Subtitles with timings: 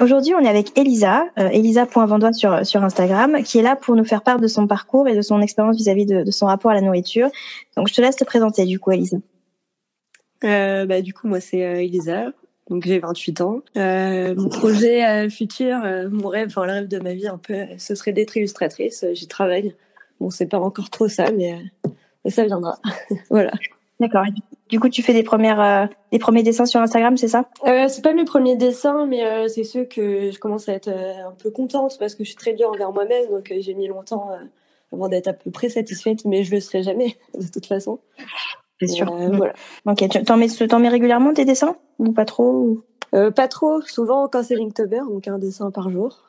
[0.00, 2.52] Aujourd'hui, on est avec Elisa, euh, Elisa.vendois sur,
[2.84, 5.76] Instagram, qui est là pour nous faire part de son parcours et de son expérience
[5.76, 7.28] vis-à-vis de, son rapport à la nourriture.
[7.76, 9.16] Donc, je te laisse te présenter, du coup, Elisa.
[10.44, 12.30] Euh, bah, du coup, moi, c'est euh, Elisa.
[12.70, 13.60] Donc, j'ai 28 ans.
[13.76, 15.78] Euh, mon projet euh, futur,
[16.10, 19.04] mon rêve, enfin, le rêve de ma vie, un peu, ce serait d'être illustratrice.
[19.14, 19.74] J'y travaille.
[20.20, 21.58] Bon, c'est pas encore trop ça, mais
[22.28, 22.78] ça viendra.
[23.30, 23.50] voilà.
[24.00, 24.24] D'accord.
[24.68, 27.48] Du coup, tu fais des premières, euh, des premiers dessins sur Instagram, c'est ça?
[27.66, 30.88] Euh, C'est pas mes premiers dessins, mais euh, c'est ceux que je commence à être
[30.88, 33.88] euh, un peu contente parce que je suis très dure envers moi-même, donc j'ai mis
[33.88, 34.30] longtemps
[34.92, 37.98] avant d'être à peu près satisfaite, mais je le serai jamais de toute façon.
[38.80, 39.12] C'est sûr.
[39.32, 39.54] voilà.
[39.86, 40.08] Ok.
[40.08, 41.76] Tu t'en mets, t'en mets régulièrement tes dessins?
[41.98, 42.78] Ou pas trop
[43.10, 43.80] Pas trop.
[43.82, 46.27] Souvent quand c'est Linktober, donc un dessin par jour.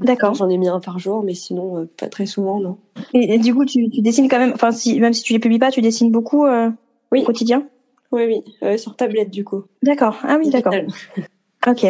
[0.00, 0.34] D'accord.
[0.34, 2.78] J'en ai mis un par jour, mais sinon pas très souvent, non.
[3.12, 4.52] Et, du coup, tu, tu, dessines quand même.
[4.54, 6.46] Enfin, si même si tu les publies pas, tu dessines beaucoup
[7.12, 7.22] oui.
[7.22, 7.66] au quotidien?
[8.12, 9.64] Oui, oui, euh, sur tablette du coup.
[9.82, 10.16] D'accord.
[10.24, 10.74] Ah oui, d'accord.
[11.66, 11.86] ok.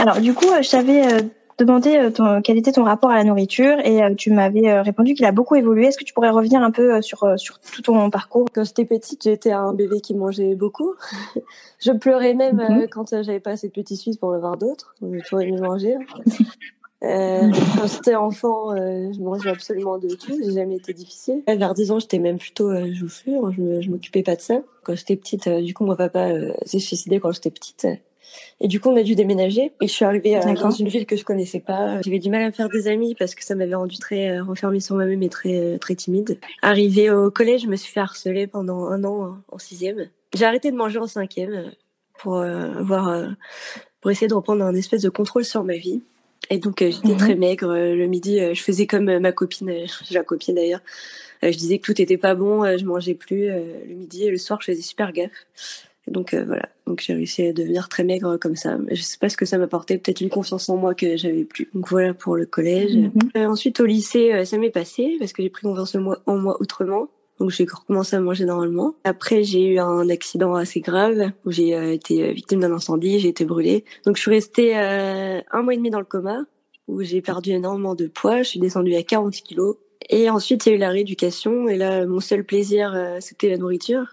[0.00, 1.20] Alors du coup, je t'avais euh,
[1.58, 5.24] demandé euh, ton, quel était ton rapport à la nourriture et tu m'avais répondu qu'il
[5.24, 5.86] a beaucoup évolué.
[5.86, 8.46] Est-ce que tu pourrais revenir un peu sur sur tout ton parcours?
[8.54, 10.94] Quand j'étais petite, j'étais un bébé qui mangeait beaucoup.
[11.78, 12.88] je pleurais même mhm.
[12.90, 14.94] quand j'avais pas assez de petits suisses pour en avoir d'autres.
[15.00, 15.96] J'ai toujours aimé manger.
[17.06, 20.36] Euh, quand j'étais enfant, euh, je mangeais absolument de tout.
[20.42, 21.42] J'ai jamais été difficile.
[21.46, 23.52] Vers 10 ans, j'étais même plutôt euh, joufflure.
[23.52, 24.62] Je, je m'occupais pas de ça.
[24.82, 27.86] Quand j'étais petite, euh, du coup, mon papa euh, s'est suicidé quand j'étais petite.
[28.60, 29.72] Et du coup, on a dû déménager.
[29.80, 32.02] Et je suis arrivée dans une ville que je connaissais pas.
[32.02, 34.80] J'avais du mal à me faire des amis parce que ça m'avait rendu très renfermée
[34.80, 36.38] sur moi-même et très très timide.
[36.60, 40.08] Arrivée au collège, je me suis fait harceler pendant un an en sixième.
[40.34, 41.70] J'ai arrêté de manger en cinquième
[42.18, 42.44] pour
[44.00, 46.02] pour essayer de reprendre un espèce de contrôle sur ma vie.
[46.50, 48.40] Et donc euh, j'étais très maigre euh, le midi.
[48.40, 49.72] Euh, je faisais comme ma copine,
[50.04, 50.80] j'ai la copine d'ailleurs.
[51.42, 54.60] je disais que tout était pas bon, je mangeais plus le midi et le soir
[54.60, 55.30] je faisais super gaffe.
[56.08, 58.78] Et donc voilà, donc j'ai réussi à devenir très maigre comme ça.
[58.92, 61.68] Je sais pas ce que ça m'apportait, peut-être une confiance en moi que j'avais plus.
[61.74, 62.94] Donc voilà pour le collège.
[62.94, 63.46] Mhm.
[63.46, 66.60] ensuite au lycée, ça m'est passé parce que j'ai pris confiance en moi, en moi
[66.60, 67.08] autrement.
[67.38, 68.94] Donc j'ai recommencé à manger normalement.
[69.04, 73.18] Après j'ai eu un accident assez grave où j'ai euh, été euh, victime d'un incendie,
[73.18, 73.84] j'ai été brûlée.
[74.04, 76.44] Donc je suis restée euh, un mois et demi dans le coma
[76.88, 78.42] où j'ai perdu énormément de poids.
[78.42, 79.76] Je suis descendue à 40 kilos.
[80.08, 83.58] Et ensuite il y a eu la rééducation et là mon seul plaisir c'était la
[83.58, 84.06] nourriture.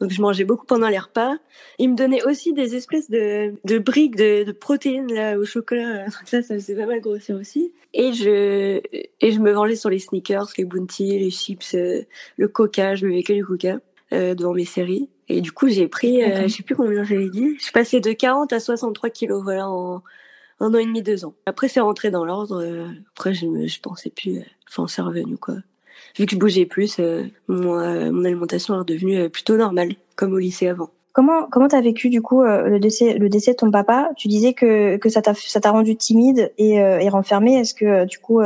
[0.00, 1.34] Donc je mangeais beaucoup pendant les repas.
[1.78, 6.06] Il me donnait aussi des espèces de, de briques de, de protéines là au chocolat.
[6.24, 7.72] Ça, ça faisait pas mal grossir aussi.
[7.94, 8.80] Et je
[9.20, 12.02] et je me vengeais sur les sneakers, les bounty, les chips, euh,
[12.36, 12.94] le coca.
[12.94, 13.80] Je buvais que du coca
[14.12, 15.08] euh, devant mes séries.
[15.28, 17.56] Et du coup j'ai pris, euh, je sais plus combien j'avais dit.
[17.58, 20.02] Je suis passée de 40 à 63 kilos, voilà en
[20.60, 21.34] un an et demi, deux ans.
[21.44, 22.62] Après c'est rentré dans l'ordre.
[22.62, 24.40] Euh, après je me, je pensais plus.
[24.68, 25.56] Enfin c'est revenu quoi
[26.16, 29.94] vu que je bougeais plus, euh, mon, euh, mon, alimentation est redevenue euh, plutôt normale,
[30.16, 30.90] comme au lycée avant.
[31.12, 34.10] Comment comment t'as vécu du coup le décès le décès de ton papa?
[34.16, 37.58] Tu disais que que ça t'a ça t'a rendu timide et, et renfermée.
[37.58, 38.40] Est-ce que du coup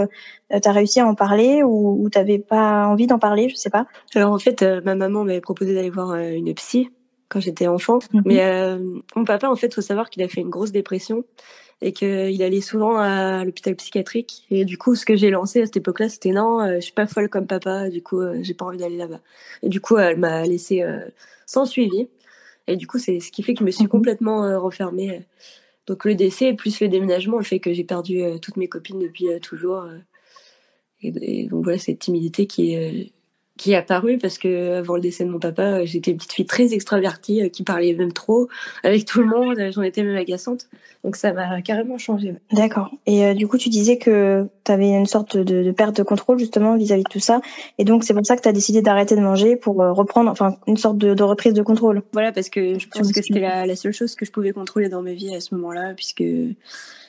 [0.49, 3.51] t'as réussi à en parler ou, ou t'avais pas envie d'en parler?
[3.51, 3.85] Je sais pas.
[4.15, 6.89] Alors en fait, ma maman m'avait proposé d'aller voir une psy
[7.29, 8.23] quand j'étais enfant, mhm.
[8.25, 8.79] mais
[9.17, 11.25] mon papa en fait, faut savoir qu'il a fait une grosse dépression
[11.83, 14.47] et qu'il allait souvent à l'hôpital psychiatrique.
[14.51, 16.93] Et du coup, ce que j'ai lancé à cette époque-là, c'était non, euh, je suis
[16.93, 19.21] pas folle comme papa, du coup, euh, j'ai pas envie d'aller là-bas.
[19.63, 21.01] Et du coup, elle m'a laissé euh,
[21.45, 22.09] sans suivi.
[22.69, 23.91] Et du coup, c'est ce qui fait que je me suis mhm.
[23.91, 25.27] complètement renfermée.
[25.89, 29.27] Donc le décès plus le déménagement, le fait que j'ai perdu toutes mes copines depuis
[29.41, 29.89] toujours.
[31.03, 33.11] Et, et, donc voilà, cette timidité qui est
[33.59, 36.47] qui est apparu parce que avant le décès de mon papa, j'étais une petite fille
[36.47, 38.49] très extravertie euh, qui parlait même trop
[38.83, 39.59] avec tout le monde.
[39.73, 40.69] J'en étais même agaçante.
[41.05, 42.35] Donc ça m'a carrément changé.
[42.53, 42.91] D'accord.
[43.07, 46.03] Et euh, du coup, tu disais que tu avais une sorte de, de, perte de
[46.03, 47.41] contrôle justement vis-à-vis de tout ça.
[47.79, 50.31] Et donc c'est pour ça que tu as décidé d'arrêter de manger pour euh, reprendre,
[50.31, 52.03] enfin une sorte de, de, reprise de contrôle.
[52.13, 54.89] Voilà, parce que je pense que c'était la, la, seule chose que je pouvais contrôler
[54.89, 56.25] dans ma vie à ce moment-là, puisque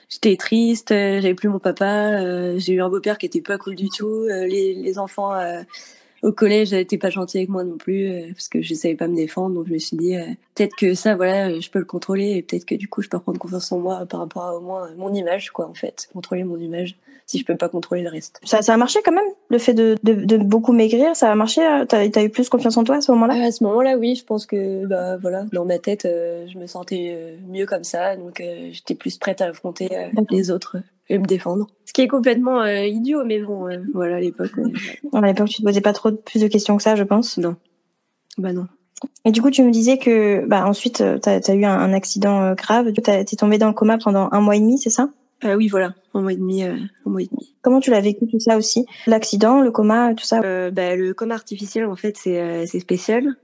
[0.10, 3.90] j'étais triste, j'avais plus mon papa, j'ai eu un beau-père qui était pas cool du
[3.90, 5.32] tout, les, les enfants
[6.24, 8.96] au collège, elle était pas gentille avec moi non plus euh, parce que je savais
[8.96, 9.56] pas me défendre.
[9.56, 10.26] Donc je me suis dit euh,
[10.56, 13.18] peut-être que ça, voilà, je peux le contrôler et peut-être que du coup je peux
[13.18, 16.46] reprendre confiance en moi par rapport à au moins mon image, quoi, en fait, contrôler
[16.46, 18.40] mon image si je peux pas contrôler le reste.
[18.44, 21.36] Ça, ça a marché quand même, le fait de, de, de beaucoup maigrir, ça a
[21.36, 21.62] marché.
[21.62, 23.46] Euh, t'as as eu plus confiance en toi à ce moment-là?
[23.46, 27.38] À ce moment-là, oui, je pense que bah voilà, dans ma tête, je me sentais
[27.50, 28.42] mieux comme ça, donc
[28.72, 29.90] j'étais plus prête à affronter
[30.30, 30.78] les autres
[31.10, 31.68] et me défendre.
[31.86, 34.52] Ce qui est complètement idiot, mais bon, voilà, à l'époque.
[35.14, 37.38] à l'époque, tu te posais pas trop plus de questions que ça, je pense.
[37.38, 37.56] Non.
[38.38, 38.68] Bah non.
[39.26, 42.92] Et du coup, tu me disais que bah, ensuite, tu as, eu un, accident grave.
[42.94, 45.10] Tu es tombé dans le coma pendant un mois et demi, c'est ça?
[45.44, 46.64] Euh, Oui, voilà, un mois et demi.
[46.64, 47.54] un mois et demi.
[47.62, 48.86] Comment tu l'as vécu tout ça aussi?
[49.08, 50.40] L'accident, le coma, tout ça?
[50.72, 53.36] Bah, Le coma artificiel, en fait, c'est spécial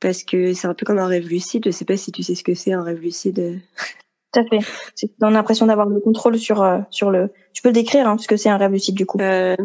[0.00, 1.62] parce que c'est un peu comme un rêve lucide.
[1.66, 3.60] Je sais pas si tu sais ce que c'est un rêve lucide.
[4.32, 4.58] Tout à fait.
[5.20, 7.30] On a l'impression d'avoir le contrôle sur euh, sur le.
[7.52, 9.18] Tu peux le décrire hein, puisque c'est un rêve lucide du coup.
[9.20, 9.56] Euh,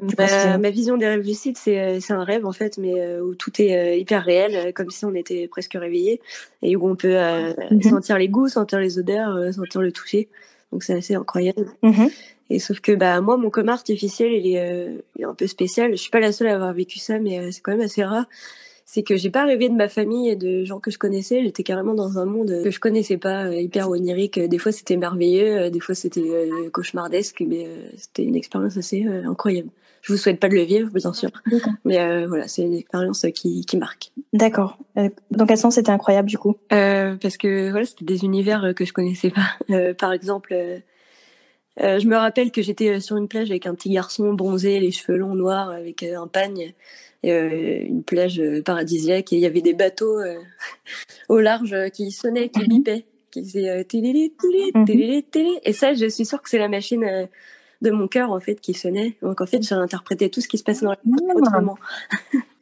[0.57, 3.35] ma, vision des rêves lucides, c'est euh, c'est un rêve en fait, mais euh, où
[3.35, 6.19] tout est hyper réel, comme si on était presque réveillé
[6.63, 7.81] et où on peut mhm.
[7.83, 10.29] sentir les goûts, sentir les odeurs, sentir le toucher.
[10.71, 11.67] Donc c'est assez incroyable.
[11.83, 12.09] Mhm.
[12.49, 15.91] Et sauf que bah moi mon coma artificiel il est, il est un peu spécial.
[15.91, 18.25] Je suis pas la seule à avoir vécu ça, mais c'est quand même assez rare
[18.95, 21.43] c'est que j'ai pas rêvé de ma famille et de gens que je connaissais.
[21.43, 24.39] J'étais carrément dans un monde que je connaissais pas, euh, hyper onirique.
[24.39, 29.05] Des fois c'était merveilleux, euh, des fois c'était euh, cauchemardesque, mais c'était une expérience assez
[29.05, 29.67] incroyable.
[30.01, 31.29] Je vous souhaite pas de le vivre, bien sûr,
[31.83, 34.11] mais voilà, c'est une expérience qui, qui marque.
[34.31, 34.77] D'accord.
[35.31, 36.55] dans quel sens c'était incroyable du coup?
[36.69, 39.93] Parce que voilà, c'était des univers que je connaissais pas.
[39.99, 40.55] par exemple.
[41.77, 45.17] je me rappelle que j'étais sur une plage avec un petit garçon bronzé, les cheveux
[45.17, 46.73] longs noirs, avec un pagne,
[47.29, 50.35] une plage euh, paradisiaque et il y avait des bateaux euh,
[51.29, 52.67] au large qui sonnaient, qui mhm.
[52.67, 54.85] bipaient, qui faisaient télé, télé, mhm.
[54.85, 55.59] télé, télé.
[55.63, 57.27] Et ça, je suis sûre que c'est la machine
[57.81, 59.15] de mon cœur en fait qui sonnait.
[59.21, 61.33] Donc en fait, j'ai interprété tout ce qui se passait dans la ah.
[61.35, 61.77] autrement.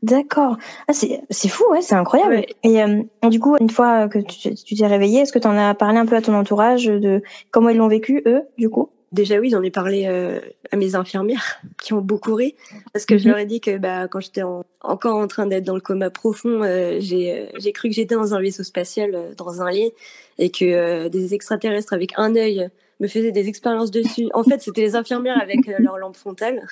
[0.02, 0.58] D'accord.
[0.88, 2.46] Ah, c'est fou, ouais, c'est incroyable.
[2.64, 2.84] Et
[3.30, 6.06] du coup, une fois que tu t'es réveillé, est-ce que tu en as parlé un
[6.06, 7.22] peu à ton entourage de
[7.52, 8.90] comment ils l'ont vécu eux, du coup?
[9.14, 10.40] Déjà oui, j'en ai parlé euh,
[10.72, 12.56] à mes infirmières qui ont beaucoup ri
[12.94, 13.30] parce que je mhm.
[13.30, 14.42] leur ai dit que bah, quand j'étais
[14.82, 18.34] encore en train d'être dans le coma profond, euh, euh, j'ai cru que j'étais dans
[18.34, 19.92] un vaisseau spatial, dans un lit,
[20.40, 22.70] et que des extraterrestres avec un œil
[23.00, 24.30] me faisaient des expériences dessus.
[24.34, 26.66] En fait, c'était les infirmières avec leur lampe frontale,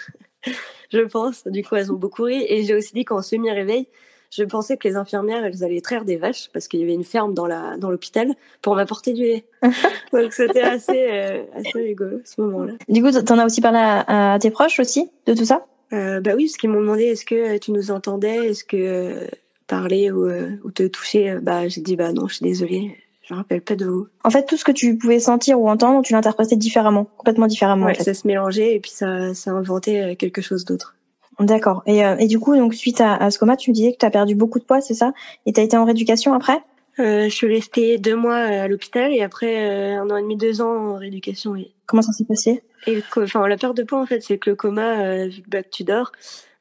[0.91, 1.45] je pense.
[1.45, 2.43] Du coup, elles ont beaucoup ri.
[2.49, 3.87] Et j'ai aussi dit qu'en semi-réveil,
[4.31, 7.03] je pensais que les infirmières, elles allaient traire des vaches parce qu'il y avait une
[7.03, 9.45] ferme dans la dans l'hôpital pour m'apporter du lait.
[10.13, 12.73] Donc c'était assez euh, assez rigolo ce moment-là.
[12.87, 15.65] Du coup, t'en as aussi parlé à, tes proches aussi de tout ça?
[15.91, 19.27] Euh, Bah oui, parce qu'ils m'ont demandé est-ce que tu nous entendais, est-ce que euh,
[19.67, 21.37] parler ou, euh, ou te toucher?
[21.41, 22.97] Bah j'ai dit bah non, je suis désolée.
[23.23, 24.07] Je me rappelle pas de vous.
[24.23, 27.85] En fait, tout ce que tu pouvais sentir ou entendre, tu l'interprétais différemment, complètement différemment.
[27.85, 30.95] Ouais, ça se mélangeait et puis ça, ça inventait quelque chose d'autre.
[31.41, 31.83] D'accord.
[31.85, 33.97] Et, euh, et du coup, donc suite à, à, ce coma, tu me disais que
[33.97, 35.13] tu as perdu beaucoup de poids, c'est ça?
[35.45, 36.61] Et tu as été en rééducation après?
[36.99, 40.37] Euh, Je suis restée deux mois à l'hôpital et après euh, un an et demi,
[40.37, 41.51] deux ans en rééducation.
[41.51, 41.71] Oui.
[41.85, 42.63] Comment ça s'est passé?
[42.87, 45.49] Et enfin, La perte de poids, en fait, c'est que le coma, euh, vu que
[45.49, 46.11] bah, tu dors,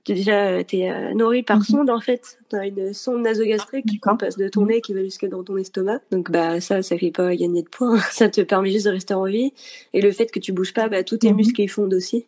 [0.05, 1.65] tu déjà es nourri par mhm.
[1.65, 2.39] sonde en fait.
[2.49, 5.57] Tu as une sonde nasogastrique qui passe de ton nez qui va jusque dans ton
[5.57, 6.01] estomac.
[6.11, 7.99] Donc bah ça, ça fait pas gagner de poids.
[8.11, 9.53] ça te permet juste de rester en vie.
[9.93, 11.37] Et le fait que tu bouges pas, bah tous tes mhm.
[11.37, 12.25] muscles ils fondent aussi.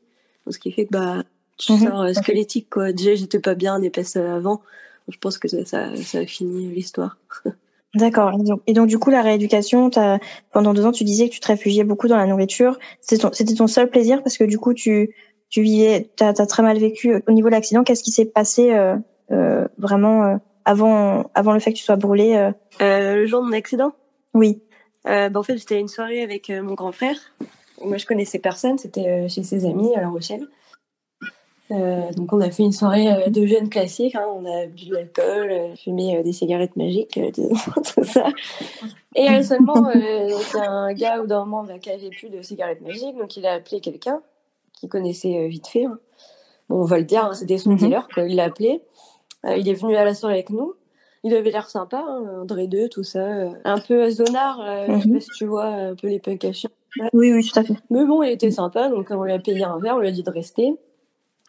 [0.50, 1.22] Ce qui fait que bah
[1.66, 1.88] tu mhm.
[1.88, 2.92] sors squelettique quoi.
[2.92, 4.62] Déjà j'étais pas bien épaisse avant.
[5.08, 7.18] Je pense que ça, ça, ça a fini l'histoire.
[7.94, 8.32] D'accord.
[8.66, 10.18] Et donc, du coup, la rééducation, as,
[10.50, 12.78] pendant deux ans, tu disais que tu te réfugiais beaucoup dans la nourriture.
[13.00, 15.14] C'était ton, ton, seul plaisir parce que du coup, tu,
[15.50, 17.84] tu vivais, t'as as très mal vécu au niveau de l'accident.
[17.84, 18.96] Qu'est-ce qui s'est passé euh,
[19.30, 22.52] euh, vraiment euh, avant, avant le fait que tu sois brûlée euh?
[22.80, 23.92] euh Le jour de mon accident?
[24.32, 24.62] Oui.
[25.06, 27.16] Euh, bah, en fait, j'étais à une soirée avec mon grand frère.
[27.84, 28.78] Moi, je connaissais personne.
[28.78, 30.46] C'était chez ses amis à La Rochelle.
[31.70, 34.26] Euh, donc on a fait une soirée euh, de jeunes classiques, hein.
[34.28, 38.28] on a bu de l'alcool, euh, fumé des cigarettes magiques, tout ça.
[39.14, 42.80] Et seulement, il y a un gars au d'un moment qui avait plus de cigarettes
[42.80, 44.20] magiques, donc il a appelé quelqu'un
[44.74, 45.84] qui connaissait vite fait.
[45.84, 45.98] Hein.
[46.68, 47.78] Bon, on va le dire, hein, c'était son mhm.
[47.78, 48.24] dealer, quoi.
[48.24, 48.82] il l'a appelé.
[49.44, 50.74] il est venu à la soirée avec nous.
[51.24, 52.04] Il avait l'air sympa,
[52.40, 53.24] André 2, tout ça.
[53.64, 55.14] un peu zonard, je sais mhm.
[55.14, 56.70] pas si tu vois, un peu les punks à chiens.
[57.14, 57.76] Oui, oui, tout à fait.
[57.90, 60.12] Mais bon, il était sympa, donc on lui a payé un verre, on lui a
[60.12, 60.74] dit de rester.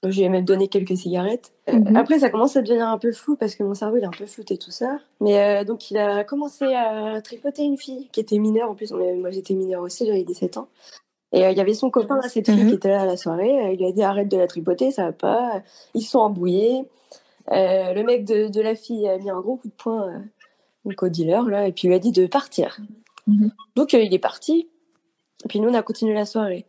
[0.03, 1.53] Je lui ai même donné quelques cigarettes.
[1.69, 1.95] Euh, mhm.
[1.95, 4.11] Après, ça commence à devenir un peu fou parce que mon cerveau il est un
[4.11, 4.99] peu flouté tout ça.
[5.21, 8.69] Mais euh, donc, il a commencé à tripoter une fille qui était mineure.
[8.69, 10.67] En plus, moi j'étais mineure aussi, j'avais 17 ans.
[11.31, 12.69] Et euh, il y avait son copain, cette fille, mhm.
[12.69, 13.73] qui était là à la soirée.
[13.73, 15.63] il lui a dit arrête de la tripoter, ça va pas.
[15.93, 16.83] Ils sont embrouillés.
[17.49, 20.21] le mec de, de, la fille a mis un gros coup de poing
[20.85, 22.77] au dealer, là, et puis il lui a dit de partir.
[23.27, 23.51] Mhm.
[23.75, 24.67] Donc, il est parti.
[25.45, 26.65] Et puis nous, on a continué la soirée.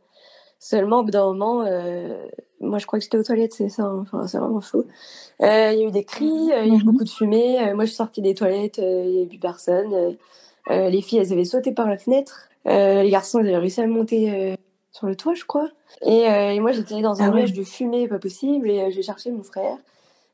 [0.65, 2.25] Seulement, au bout d'un moment, euh,
[2.59, 3.99] moi je crois que j'étais aux toilettes, c'est ça, hein.
[4.01, 4.87] enfin c'est vraiment fou.
[5.43, 6.85] Euh, il y a eu des cris, euh, il y a eu mhm.
[6.85, 7.59] beaucoup de fumée.
[7.75, 10.17] moi je suis sortie des toilettes, il n'y avait plus personne.
[10.71, 12.49] les filles, elles avaient sauté par la fenêtre.
[12.65, 14.57] les garçons, ils avaient réussi à monter
[14.91, 15.69] sur le toit, je crois.
[16.01, 19.43] Et, moi j'étais dans un ah nuage de fumée, pas possible, et j'ai cherché mon
[19.43, 19.77] frère.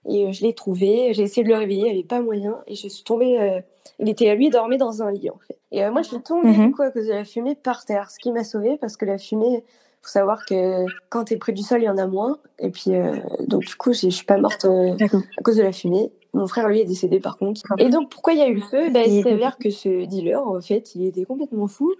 [0.09, 2.57] Et je l'ai trouvé, j'ai essayé de le réveiller, il n'y avait pas moyen.
[2.69, 3.65] Et je suis tombée,
[3.99, 5.59] il était, lui, il dormait dans un lit en fait.
[5.73, 6.73] Et moi je suis tombée, mhm.
[6.73, 9.19] quoi, à cause de la fumée par terre, ce qui m'a sauvée parce que la
[9.19, 9.65] fumée
[10.03, 12.39] faut savoir que quand tu es près du sol, il y en a moins.
[12.59, 13.17] Et puis, euh,
[13.47, 16.11] donc, du coup, je suis pas morte euh, à cause de la fumée.
[16.33, 17.61] Mon frère, lui, est décédé par contre.
[17.79, 18.91] Et donc, pourquoi il y a eu le feu?
[18.91, 21.93] Ben, Il s'avère que ce dealer, en fait, il était complètement fou.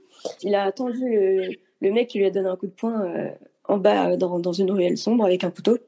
[0.43, 3.31] Il a attendu le, le mec qui lui a donné un coup de poing euh,
[3.65, 5.79] en bas dans, dans, une ruelle sombre avec un couteau,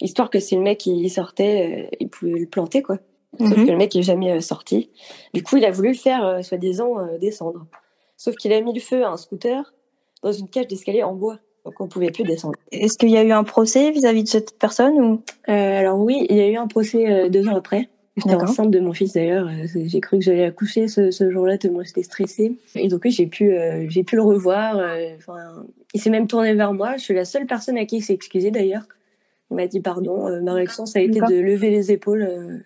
[0.00, 2.98] histoire que si le mec il sortait, il pouvait le planter, quoi.
[3.38, 3.66] Sauf mhm.
[3.66, 4.90] que le mec est jamais sorti.
[5.34, 7.66] Du coup, il a voulu le faire, soi-disant, descendre.
[8.16, 9.74] Sauf qu'il a mis le feu à un scooter
[10.22, 11.38] dans une cage d'escalier en bois.
[11.66, 12.54] Donc on pouvait plus descendre.
[12.70, 15.20] Est-ce qu'il y a eu un procès vis-à-vis de cette personne ou?
[15.48, 17.88] Euh, Alors oui, il y a eu un procès euh, deux ans après.
[18.16, 19.48] J'étais enceinte de mon fils d'ailleurs.
[19.48, 22.54] Euh, j'ai cru que j'allais accoucher ce, ce jour-là tellement j'étais stressée.
[22.76, 23.52] Et donc oui, j'ai pu,
[23.88, 24.80] j'ai pu le revoir.
[25.18, 26.96] Enfin, il s'est même tourné vers moi.
[26.96, 28.84] Je suis la seule personne à qui il s'est excusé d'ailleurs.
[29.50, 30.40] Il m'a dit pardon.
[30.42, 32.62] ma réaction, ça a été de lever les épaules.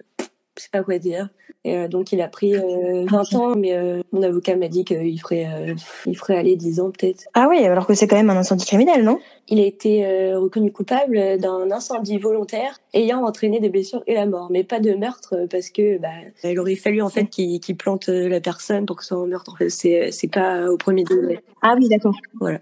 [0.56, 1.28] Je sais pas quoi dire.
[1.64, 4.84] Et euh, donc il a pris 20 euh, ans, mais euh, mon avocat m'a dit
[4.84, 5.76] qu'il ferait,
[6.06, 7.24] il ferait aller 10 ans peut-être.
[7.34, 9.18] Ah oui, alors que c'est quand même un incendie criminel, non?
[9.48, 14.48] Il a été reconnu coupable d'un incendie volontaire ayant entraîné des blessures et la mort,
[14.50, 16.08] mais pas de meurtre parce que bah,
[16.44, 19.52] il aurait fallu en fait qu'il plante la personne pour que ce soit un meurtre.
[19.52, 21.40] En fait, c'est pas au premier degré.
[21.62, 22.14] Ah oui, d'accord.
[22.40, 22.60] Voilà.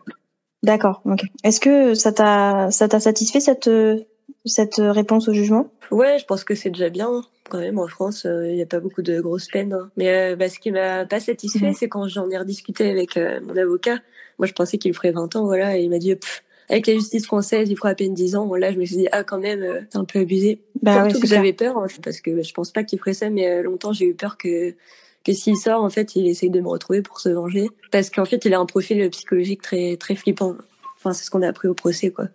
[0.63, 1.03] D'accord.
[1.05, 1.21] Ok.
[1.45, 3.71] Est-ce que ça t'a ça t'a satisfait cette
[4.49, 5.71] cette réponse au jugement?
[5.91, 7.23] Ouais, je pense que c'est déjà bien.
[7.49, 9.73] Quand même, en France, il euh, n'y a pas beaucoup de grosses peines.
[9.73, 9.91] Hein.
[9.97, 11.75] Mais euh, bah, ce qui m'a pas satisfait, mhm.
[11.75, 13.99] c'est quand j'en ai rediscuté avec euh, mon avocat.
[14.39, 16.15] Moi, je pensais qu'il ferait 20 ans, voilà, et il m'a dit,
[16.69, 18.55] avec la justice française, il fera à peine 10 ans.
[18.55, 20.61] Là, je me suis dit, ah, quand même, c'est un peu abusé.
[20.83, 23.63] Bah, Surtout que j'avais peur, hein, parce que je pense pas qu'il ferait ça, mais
[23.63, 24.75] longtemps, j'ai eu peur que
[25.25, 27.69] que s'il sort, en fait, il essaye de me retrouver pour se venger.
[27.91, 30.57] Parce qu'en fait, il a un profil psychologique très très flippant.
[31.09, 32.29] Enfin, c'est ce qu'on a appris au procès, quoi.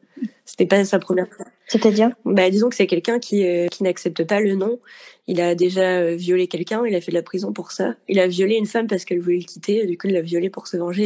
[0.46, 1.46] C'était pas sa première fois.
[1.68, 2.10] C'est-à-dire?
[2.26, 4.80] Bah, disons que c'est quelqu'un qui euh, qui n'accepte pas le non.
[5.28, 7.96] Il a déjà euh, violé quelqu'un, il a fait de la prison pour ça.
[8.10, 10.50] Il a violé une femme parce qu'elle voulait le quitter, du coup il l'a violé
[10.50, 11.06] pour se venger.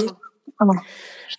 [0.60, 0.66] Ah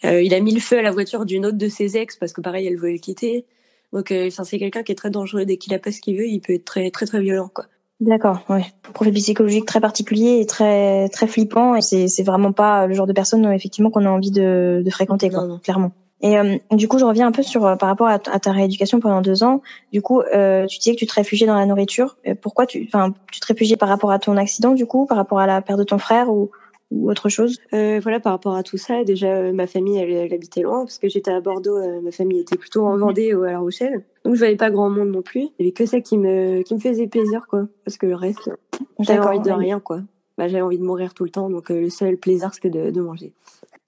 [0.05, 2.33] euh, il a mis le feu à la voiture d'une autre de ses ex parce
[2.33, 3.47] que pareil elle voulait le quitter.
[3.93, 6.27] Donc euh, c'est quelqu'un qui est très dangereux dès qu'il a pas ce qu'il veut,
[6.27, 7.65] il peut être très très très violent quoi.
[8.01, 8.65] D'accord, ouais.
[8.95, 13.09] Profil psychologique très particulier et très très flippant et c'est c'est vraiment pas le genre
[13.09, 15.91] de personne effectivement qu'on a envie de, de fréquenter quoi, clairement.
[16.21, 19.01] Et euh, du coup, je reviens un peu sur euh, par rapport à, ta rééducation
[19.01, 19.63] pendant deux ans.
[19.93, 22.17] Du coup, euh, tu disais que tu te réfugiais dans la nourriture.
[22.43, 25.39] Pourquoi tu, enfin, tu te réfugiais par rapport à ton accident, du coup, par rapport
[25.39, 26.51] à la perte de ton frère ou,
[26.91, 27.59] ou autre chose?
[27.73, 31.09] Euh, Voilà, par rapport à tout ça, déjà, ma famille, elle, habitait loin parce que
[31.09, 31.79] j'étais à Bordeaux.
[32.03, 34.91] ma famille était plutôt en Vendée ou à La Rochelle, donc je voyais pas grand
[34.91, 35.43] monde non plus.
[35.43, 38.17] Il y avait que ça qui me qui me faisait plaisir, quoi, parce que le
[38.17, 38.51] reste,
[38.99, 40.01] j'avais envie de rien, quoi.
[40.37, 43.01] Bah, j'avais envie de mourir tout le temps, donc le seul plaisir c'était de, de
[43.01, 43.33] manger.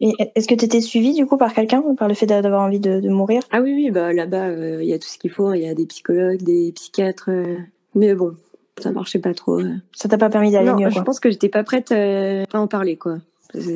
[0.01, 2.81] Et est-ce que tu étais suivie du coup par quelqu'un, par le fait d'avoir envie
[2.81, 3.43] de, de, mourir?
[3.51, 5.53] Ah oui, oui, bah là-bas, euh, il y a tout ce qu'il faut.
[5.53, 7.29] Il y a des psychologues, des psychiatres.
[7.29, 7.57] Euh,
[7.95, 8.35] mais bon,
[8.81, 9.61] ça marchait pas trop.
[9.61, 9.75] Euh.
[9.93, 12.67] Ça t'a pas permis d'aller mieux Non, je pense que j'étais pas prête à en
[12.67, 13.19] parler, quoi.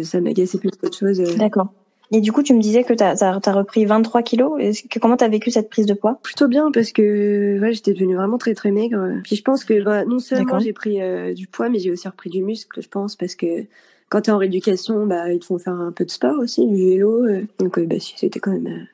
[0.03, 1.19] Ça m'agaçait plus qu'autre chose.
[1.37, 1.69] D'accord.
[2.11, 4.53] Et du coup, tu me disais que tu as, as, repris 23 kilos.
[4.89, 6.21] Que, comment tu as vécu cette prise de poids?
[6.23, 9.21] Plutôt bien parce que ouais, j'étais devenue vraiment très très maigre.
[9.25, 11.01] Puis je pense que bah, non seulement j'ai pris
[11.35, 13.67] du poids, mais j'ai aussi repris du muscle, je pense, parce que
[14.15, 16.65] quand tu es en rééducation, bah, ils te font faire un peu de sport aussi,
[16.69, 17.25] du vélo.
[17.25, 17.49] Euh.
[17.59, 18.85] donc, bah, c'était quand même euh,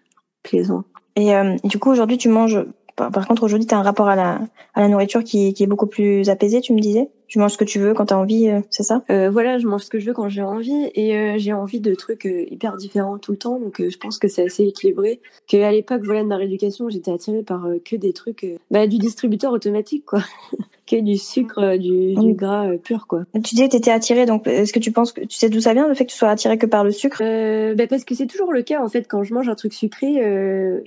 [0.42, 0.84] plaisant.
[1.14, 2.64] Et euh, du coup, aujourd'hui, tu manges.
[2.96, 4.40] Par, contre, aujourd'hui, tu as un rapport à la,
[4.72, 7.10] à la nourriture qui, qui est beaucoup plus apaisé, tu me disais?
[7.30, 9.02] Tu manges ce que tu veux quand tu as envie, c'est ça?
[9.08, 10.90] Voilà, je mange ce que je veux quand j'ai envie.
[10.94, 13.58] Et j'ai envie de trucs hyper différents tout le temps.
[13.58, 15.20] Donc, je pense que c'est assez équilibré.
[15.46, 18.44] Qu'à l'époque, voilà, de ma rééducation, j'étais attirée par que des trucs.
[18.70, 20.24] bah, du distributeur automatique, quoi.
[20.98, 23.24] du sucre, euh, du, du gras euh, pur, quoi.
[23.34, 25.60] Tu disais que tu étais attirée, donc est-ce que tu penses que tu sais d'où
[25.60, 27.18] ça vient le fait que tu sois attirée que par le sucre?
[27.22, 29.72] Euh, bah Parce que c'est toujours le cas en fait quand je mange un truc
[29.72, 30.80] sucré euh,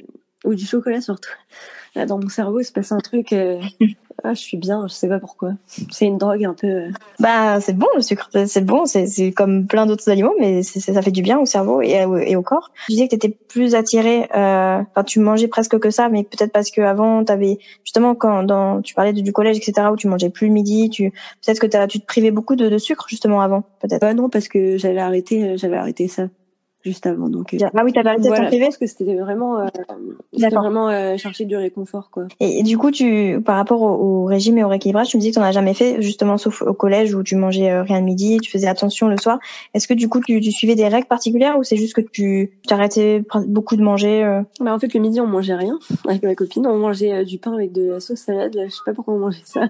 [0.43, 1.31] ou du chocolat surtout.
[1.95, 3.31] Là, dans mon cerveau, il se passe un truc.
[3.33, 3.62] Euh,
[4.25, 5.53] ah, je suis bien, je sais pas pourquoi.
[5.92, 6.68] C'est une drogue un peu.
[6.68, 6.92] Euh.
[7.20, 11.12] Bah, c'est bon le sucre, c'est bon, c'est comme plein d'autres aliments, mais ça fait
[11.12, 12.72] du bien au cerveau et, et au corps.
[12.86, 16.24] Tu disais que tu étais plus attirée, euh, enfin, tu mangeais presque que ça, mais
[16.24, 20.08] peut-être parce que avant, avais justement quand dans, tu parlais du collège, etc., où tu
[20.08, 21.12] mangeais plus le midi, tu
[21.46, 24.01] peut-être que as, tu te privais beaucoup de, de sucre justement avant, peut-être.
[24.01, 26.24] Bah non, parce que j'avais arrêté, j'avais arrêté ça
[26.84, 27.30] juste avant.
[27.30, 29.68] Donc, euh, ah oui, t'as arrêté voilà, de parce que c'était vraiment, euh,
[30.34, 32.28] c'était vraiment euh, chercher du réconfort, quoi.
[32.40, 35.36] Et, du coup, tu, par rapport au, régime et au rééquilibrage, tu me dis que
[35.36, 38.40] t'en as jamais fait, justement, sauf au collège où tu mangeais euh, rien le midi,
[38.42, 39.40] tu faisais attention le soir.
[39.74, 42.52] Est-ce que du coup, tu, tu suivais des règles particulières ou c'est juste que tu
[42.68, 44.42] t'arrêtais beaucoup de manger euh?
[44.60, 46.68] Bah en fait, le midi, on mangeait rien avec ma copine.
[46.68, 48.56] On mangeait du pain avec de la sauce salade.
[48.56, 49.70] Là, je sais pas pourquoi on mangeait ça.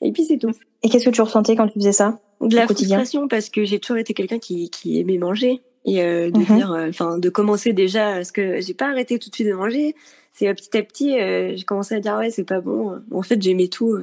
[0.00, 0.52] Et puis c'est tout.
[0.82, 3.80] Et qu'est-ce que tu ressentais quand tu faisais ça De la frustration parce que j'ai
[3.80, 6.56] toujours été quelqu'un qui, qui aimait manger et euh, de mhm.
[6.56, 9.54] dire, euh, enfin, de commencer déjà, parce que j'ai pas arrêté tout de suite de
[9.54, 9.94] manger.
[10.32, 11.12] c'est petit à petit,
[11.56, 13.00] j'ai commencé à dire ouais, c'est pas bon.
[13.12, 13.96] En fait, j'aimais tout.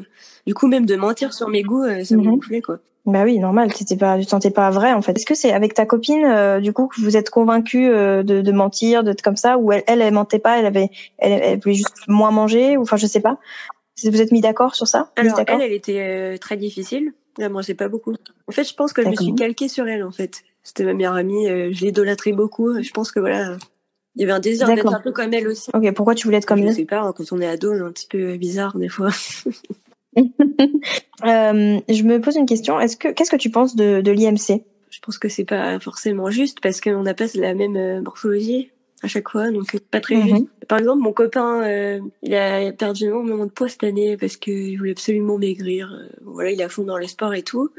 [0.48, 2.36] Du coup, même de mentir sur mes goûts, ça me mhm.
[2.36, 2.80] gonflait quoi.
[3.06, 3.70] Bah oui, normal.
[3.74, 5.18] C'était pas, tu sentais pas vrai en fait.
[5.18, 9.04] Est-ce que c'est avec ta copine, du coup, que vous êtes convaincu de, de, mentir,
[9.04, 12.08] d'être comme ça, ou elle, elle, elle mentait pas, elle avait, elle, elle voulait juste
[12.08, 13.38] moins manger, ou enfin, je sais pas.
[14.02, 15.12] Vous êtes mis d'accord sur ça?
[15.18, 17.14] Alors elle, elle était très difficile.
[17.38, 18.14] Elle mangeait pas beaucoup.
[18.48, 20.44] En fait, je pense que je me suis calquée sur elle en fait.
[20.64, 21.46] C'était ma meilleure amie.
[21.46, 22.82] je l'idolâtrais beaucoup.
[22.82, 23.58] Je pense que voilà,
[24.16, 25.72] il y avait un désir d'être un peu comme elle aussi.
[25.74, 27.72] Ok, pourquoi tu voulais être comme elle Je sais pas, hein, quand on est ado,
[27.72, 29.10] on est un petit peu bizarre des fois.
[30.18, 30.22] euh,
[31.24, 32.80] je me pose une question.
[32.80, 36.30] Est-ce que qu'est-ce que tu penses de, de l'IMC Je pense que c'est pas forcément
[36.30, 38.70] juste parce qu'on n'a pas la même euh, morphologie
[39.02, 40.28] à chaque fois, donc pas très mhm.
[40.28, 40.46] juste.
[40.68, 44.78] Par exemple, mon copain, euh, il a perdu énormément de poids cette année parce qu'il
[44.78, 45.92] voulait absolument maigrir.
[45.92, 47.72] Euh, voilà, il a fond dans le sport et tout.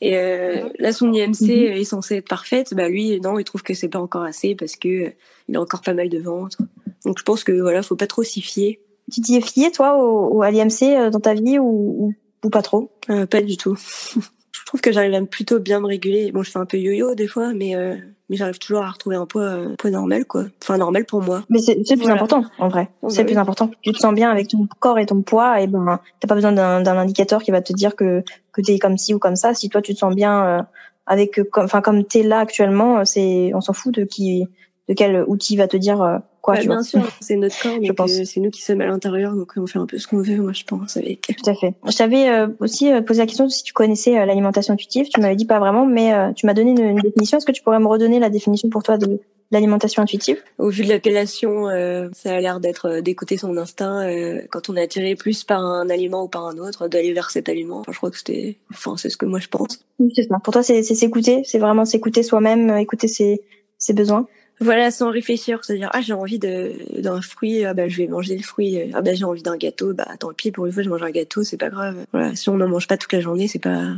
[0.00, 1.50] Et euh, là, son IMC mhm.
[1.50, 2.74] est censé être parfaite.
[2.74, 5.12] Bah lui, non, il trouve que c'est pas encore assez parce que
[5.48, 6.58] il a encore pas mal de ventre.
[7.04, 8.80] Donc je pense que voilà, faut pas trop s'y fier.
[9.12, 12.62] Tu t'y es fié toi au, à l'IMC euh, dans ta vie ou, ou, pas
[12.62, 12.90] trop?
[13.10, 13.76] Euh, Pas du tout.
[14.52, 16.32] je trouve que j'arrive à plutôt bien me réguler.
[16.32, 17.96] Bon, je fais un peu yo-yo des fois, mais euh,
[18.28, 20.44] mais j'arrive toujours à retrouver un poids, un poids normal, quoi.
[20.62, 21.44] Enfin, normal pour moi.
[21.50, 22.88] Mais c'est plus important, en vrai.
[23.08, 23.70] c'est plus important.
[23.82, 26.52] Tu te sens bien avec ton corps et ton poids, et ben, t'as pas besoin
[26.52, 29.52] d'un indicateur qui va te dire que que t'es comme ci ou comme ça.
[29.54, 30.66] Si toi tu te sens bien
[31.06, 34.46] avec, enfin comme t'es là actuellement, c'est, on s'en fout de qui
[34.88, 36.54] de quel outil va te dire euh, quoi.
[36.54, 38.12] Bah, bien sûr, c'est notre corps, je pense.
[38.12, 40.52] c'est nous qui sommes à l'intérieur, donc on fait un peu ce qu'on veut, moi
[40.52, 40.96] je pense.
[40.98, 41.22] Avec.
[41.22, 41.72] Tout à fait.
[41.88, 45.08] Je t'avais euh, aussi euh, posé la question si tu connaissais l'alimentation intuitive.
[45.08, 47.38] Tu m'avais dit pas vraiment, mais tu m'as donné une, définition.
[47.38, 49.20] Est-ce que tu pourrais me redonner la définition pour toi de
[49.50, 50.42] l'alimentation intuitive?
[50.58, 51.68] Au vu de l'appellation,
[52.12, 54.06] ça a l'air d'être d'écouter son instinct
[54.50, 57.48] quand on est attiré plus par un aliment ou par un autre, d'aller vers cet
[57.48, 57.80] aliment.
[57.80, 59.84] Enfin, je crois que c'était, enfin, c'est ce que moi je pense.
[60.14, 60.38] c'est ça.
[60.44, 63.40] Pour toi, c'est s'écouter, c'est vraiment s'écouter soi-même, écouter ses,
[63.78, 64.26] ses besoins.
[64.60, 68.36] Voilà, sans réfléchir, c'est-à-dire ah j'ai envie de d'un fruit, ah bah je vais manger
[68.36, 70.88] le fruit, ah bah j'ai envie d'un gâteau, bah tant pis pour une fois je
[70.88, 72.06] mange un gâteau, c'est pas grave.
[72.12, 73.94] Voilà, si on n'en mange pas toute la journée, c'est pas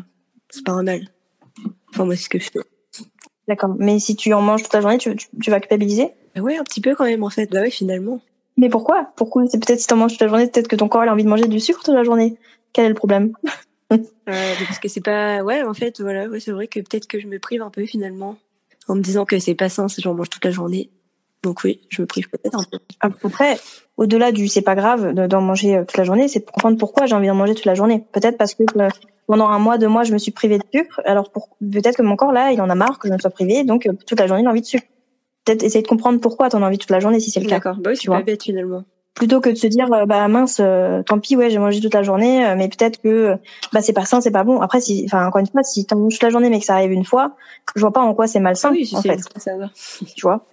[0.49, 1.09] c'est pas un mal.
[1.91, 2.61] Enfin moi c'est ce que je fais.
[3.49, 6.11] D'accord, mais si tu en manges toute la journée, tu, tu, vas culpabiliser?
[6.35, 7.51] Bah Ouais, un petit peu quand même en fait.
[7.53, 8.21] Bah ouais, finalement.
[8.57, 9.13] Mais pourquoi?
[9.17, 9.47] Pourquoi?
[9.47, 11.23] C'est peut-être si tu en manges toute la journée, peut-être que ton corps a envie
[11.23, 12.37] de manger du sucre toute la journée.
[12.73, 13.33] Quel est le problème?
[13.93, 13.97] Euh,
[14.67, 17.29] Parce que c'est pas ouais en fait voilà ouais, c'est vrai que peut-être que je
[17.29, 18.37] me prive un peu finalement
[18.89, 20.91] en me disant que c'est pas sain si j'en mange toute la journée.
[21.43, 22.79] Donc oui, je me prive peut-être un peu.
[23.29, 23.59] Après,
[23.97, 27.15] au-delà du c'est pas grave d'en manger euh, toute la journée, c'est comprendre pourquoi j'ai
[27.15, 28.05] envie d'en manger toute la journée.
[28.13, 28.89] Peut-être parce que euh,
[29.27, 31.01] pendant un mois, deux mois, je me suis privée de sucre.
[31.05, 33.65] Alors peut-être que mon corps là, il en a marre que je me sois privée,
[33.65, 34.87] donc euh, toute la journée, il a envie de sucre.
[35.45, 37.57] Peut-être essayer de comprendre pourquoi t'en as envie toute la journée si c'est le cas.
[37.57, 38.83] D'accord, bah oui, c'est pas bête finalement
[39.17, 40.61] plutôt que de se dire bah mince
[41.07, 43.37] tant pis ouais j'ai mangé toute la journée mais peut-être que
[43.73, 44.61] bah c'est pas sain c'est pas bon.
[44.61, 46.75] Après si enfin encore une fois si t'en manges toute la journée mais que ça
[46.75, 47.33] arrive une fois
[47.75, 49.19] je vois pas en quoi c'est malsain oui, en fait.
[49.37, 49.71] ça va
[50.15, 50.45] tu vois?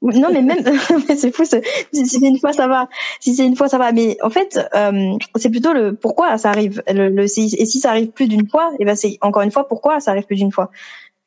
[0.00, 0.58] Non mais même
[1.16, 2.88] c'est fou si c'est une fois ça va.
[3.20, 3.90] Si c'est une fois ça va.
[3.92, 6.82] Mais en fait euh, c'est plutôt le pourquoi ça arrive.
[6.88, 9.66] Le, le et si ça arrive plus d'une fois et ben c'est encore une fois
[9.66, 10.70] pourquoi ça arrive plus d'une fois?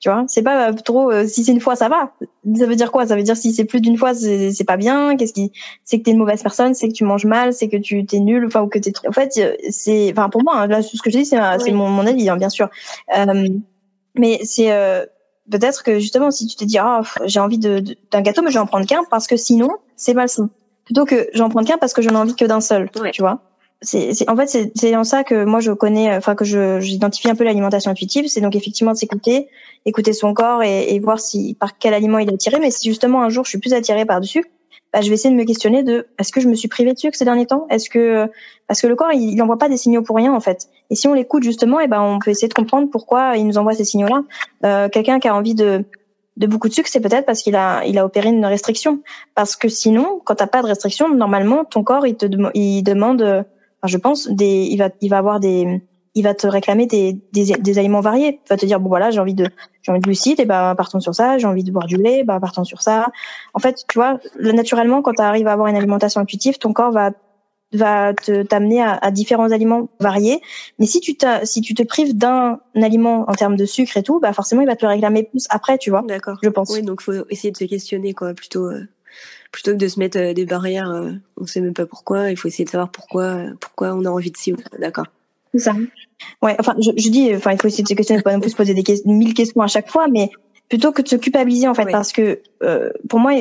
[0.01, 2.11] Tu vois, c'est pas euh, trop euh, si c'est une fois ça va.
[2.57, 3.05] Ça veut dire quoi?
[3.05, 5.15] Ça veut dire si c'est plus d'une fois c'est pas bien.
[5.15, 5.51] Qu'est-ce qui
[5.83, 8.17] C'est que t'es une mauvaise personne, c'est que tu manges mal, c'est que tu t'es
[8.17, 8.91] nul, enfin ou que t'es.
[9.07, 11.71] En fait, euh, c'est enfin pour moi hein, là ce que je dis c'est c'est
[11.71, 12.67] mon, mon avis hein, bien sûr.
[13.15, 13.47] Euh,
[14.15, 14.71] mais c'est
[15.51, 18.55] peut-être que justement si tu te dis ah j'ai envie de d'un gâteau mais je
[18.55, 20.49] vais en prendre qu'un parce que sinon c'est malsain.
[20.83, 23.50] Plutôt que j'en prends qu'un parce que j'en ai envie que d'un seul, tu vois
[23.81, 27.35] c'est en fait c'est en ça que moi je connais enfin que je j'identifie un
[27.35, 28.27] peu l'alimentation intuitive.
[28.27, 29.47] C'est donc effectivement de s'écouter
[29.85, 32.59] écouter son corps et, et, voir si par quel aliment il est attiré.
[32.59, 34.45] Mais si justement un jour je suis plus attirée par dessus
[34.93, 36.99] bah, je vais essayer de me questionner de est-ce que je me suis privée de
[36.99, 37.65] sucre ces derniers temps?
[37.69, 38.29] Est-ce que
[38.67, 40.67] parce que le corps il, il envoie pas des signaux pour rien en fait.
[40.89, 43.57] Et si on l'écoute justement et ben on peut essayer de comprendre pourquoi il nous
[43.57, 44.23] envoie ces signaux là
[44.65, 45.85] euh, quelqu'un qui a envie de
[46.37, 49.01] de beaucoup de sucre, c'est peut-être parce qu'il a, il a opéré une restriction.
[49.35, 53.45] Parce que sinon, quand t'as pas de restriction, normalement, ton corps, il te, il demande,
[53.85, 55.81] je pense, des, il va, il va avoir des,
[56.13, 58.39] il va te réclamer des, des, des, aliments variés.
[58.45, 59.47] Il va te dire bon voilà, j'ai envie de,
[59.81, 61.37] j'ai envie de glucides, et ben partons sur ça.
[61.37, 63.11] J'ai envie de boire du lait, ben partons sur ça.
[63.53, 66.91] En fait, tu vois, naturellement, quand tu arrives à avoir une alimentation intuitive, ton corps
[66.91, 67.11] va
[67.73, 70.41] va te t'amener à, à, différents aliments variés.
[70.77, 74.19] Mais si tu si tu te prives d'un aliment en termes de sucre et tout,
[74.19, 76.03] bah forcément il va te le réclamer plus après, tu vois.
[76.05, 76.37] D'accord.
[76.43, 76.69] Je pense.
[76.71, 78.65] Oui, donc faut essayer de se questionner quoi, plutôt.
[78.65, 78.87] Euh,
[79.51, 82.31] plutôt que de se mettre euh, des barrières, euh, on sait même pas pourquoi.
[82.31, 85.07] Il faut essayer de savoir pourquoi, euh, pourquoi on a envie de ci D'accord.
[85.53, 85.73] C'est ça.
[86.41, 86.55] Ouais.
[86.59, 88.55] Enfin, je, je, dis, enfin, il faut essayer de se questionner, pas non plus se
[88.55, 90.29] poser des questions, mille questions à chaque fois, mais
[90.69, 92.41] plutôt que de se culpabiliser en fait, parce que
[93.09, 93.33] pour moi,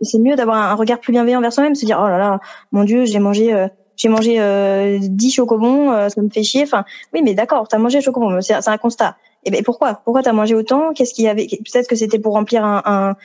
[0.00, 2.40] c'est mieux d'avoir un regard plus bienveillant vers soi-même, se dire oh là là,
[2.72, 3.66] mon Dieu, j'ai mangé.
[3.96, 6.62] j'ai mangé euh, 10 chocobons, ça me fait chier.
[6.62, 9.16] Enfin, oui, mais d'accord, t'as mangé chocobons, c'est un constat.
[9.44, 10.00] Et ben pourquoi?
[10.04, 10.92] Pourquoi t'as mangé autant?
[10.92, 11.46] Qu'est-ce qu'il y avait?
[11.46, 13.16] Peut-être que c'était pour remplir un, un,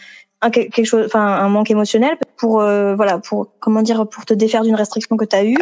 [0.41, 4.33] un quelque chose enfin un manque émotionnel pour euh, voilà pour comment dire pour te
[4.33, 5.57] défaire d'une restriction que tu as eue.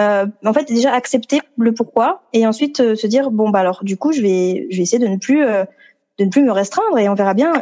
[0.00, 3.84] Euh, en fait déjà accepter le pourquoi et ensuite euh, se dire bon bah alors
[3.84, 5.64] du coup je vais je vais essayer de ne plus euh,
[6.18, 7.52] de ne plus me restreindre et on verra bien.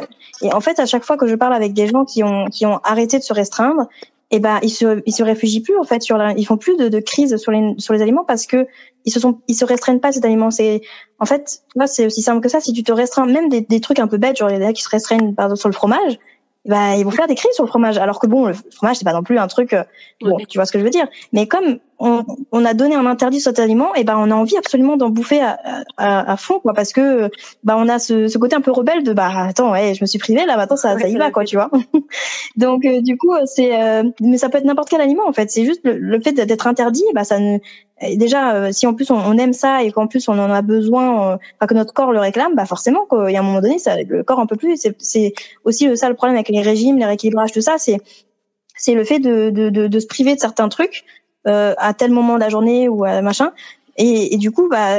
[0.41, 2.65] Et en fait à chaque fois que je parle avec des gens qui ont qui
[2.65, 3.87] ont arrêté de se restreindre
[4.33, 6.55] et eh ben ils se ils se réfugient plus en fait sur la, ils font
[6.55, 8.65] plus de, de crise sur les sur les aliments parce que
[9.03, 10.81] ils se sont ils se restreignent pas cet aliment c'est
[11.19, 12.61] en fait là c'est aussi simple que ça.
[12.61, 14.71] Si tu te restreins même des, des trucs un peu bêtes genre il y a
[14.71, 16.17] qui se restreignent par exemple sur le fromage
[16.65, 19.05] bah ils vont faire des crises sur le fromage alors que bon le fromage c'est
[19.05, 19.83] pas non plus un truc euh,
[20.21, 21.07] bon tu vois ce que je veux dire.
[21.33, 24.33] Mais comme on, on a donné un interdit sur cet aliment et ben on a
[24.33, 25.59] envie absolument d'en bouffer à,
[25.97, 27.29] à, à, fond quoi parce que
[27.63, 30.07] bah on a ce, ce, côté un peu rebelle de bah attends ouais je me
[30.07, 31.69] suis privé là maintenant ça, ça y va quoi tu vois.
[32.57, 35.51] Donc euh, du coup c'est euh, mais ça peut être n'importe quel aliment en fait.
[35.51, 37.59] C'est juste le, le fait d'être interdit bah ça ne
[38.15, 40.61] déjà, euh, si en plus on, on, aime ça et qu'en plus on en a
[40.63, 43.61] besoin, euh, enfin que notre corps le réclame, bah forcément qu'il y a un moment
[43.61, 44.81] donné, ça, le corps un peu plus.
[44.97, 45.33] C'est
[45.65, 47.99] aussi ça le problème avec les régimes, les rééquilibrages, tout ça, c'est
[48.75, 51.03] c'est le fait de, de, de, de, se priver de certains trucs
[51.45, 53.51] à tel moment de la journée ou à machin.
[53.97, 54.97] Et, et du coup, bah,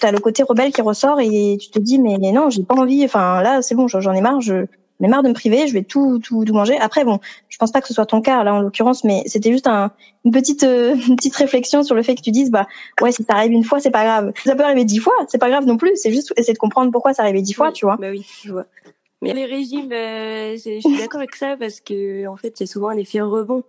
[0.00, 2.74] t'as le côté rebelle qui ressort et tu te dis mais, mais non, j'ai pas
[2.74, 3.04] envie.
[3.04, 4.40] Enfin là, c'est bon, j'en ai marre.
[4.40, 4.66] Je,
[5.02, 6.78] mais marre de me priver, je vais tout, tout, tout manger.
[6.78, 9.50] Après, bon, je pense pas que ce soit ton cas là en l'occurrence, mais c'était
[9.50, 9.90] juste un,
[10.24, 12.68] une petite, euh, une petite réflexion sur le fait que tu dises, bah
[13.00, 14.32] ouais, si ça arrive une fois, c'est pas grave.
[14.44, 15.90] Ça peut arriver dix fois, c'est pas grave non plus.
[15.96, 17.96] C'est juste essayer de comprendre pourquoi ça arrive dix fois, tu vois.
[17.96, 18.66] Bah oui, je vois.
[19.22, 22.90] Mais les régimes, euh, je suis d'accord avec ça parce que en fait, c'est souvent
[22.90, 23.64] un effet rebond.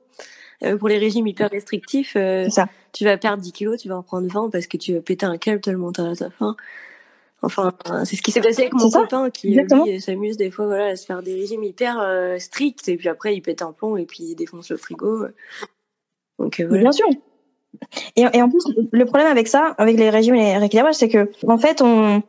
[0.64, 2.48] Euh, pour les régimes hyper restrictifs, euh,
[2.92, 5.26] tu vas perdre 10 kilos, tu vas en prendre 20 parce que tu vas péter
[5.26, 6.56] un câble tellement t'as faim.
[7.42, 7.74] Enfin,
[8.06, 10.96] c'est ce qui s'est passé avec mon copain qui lui s'amuse des fois voilà à
[10.96, 14.06] se faire des régimes hyper euh, stricts et puis après il pète un plomb et
[14.06, 15.26] puis il défonce le frigo.
[16.40, 16.84] Donc euh, voilà.
[16.84, 17.08] Bien sûr.
[18.16, 21.10] Et, et, en plus, le problème avec ça, avec les régimes et les rééquilibrages, c'est
[21.10, 22.24] que en fait on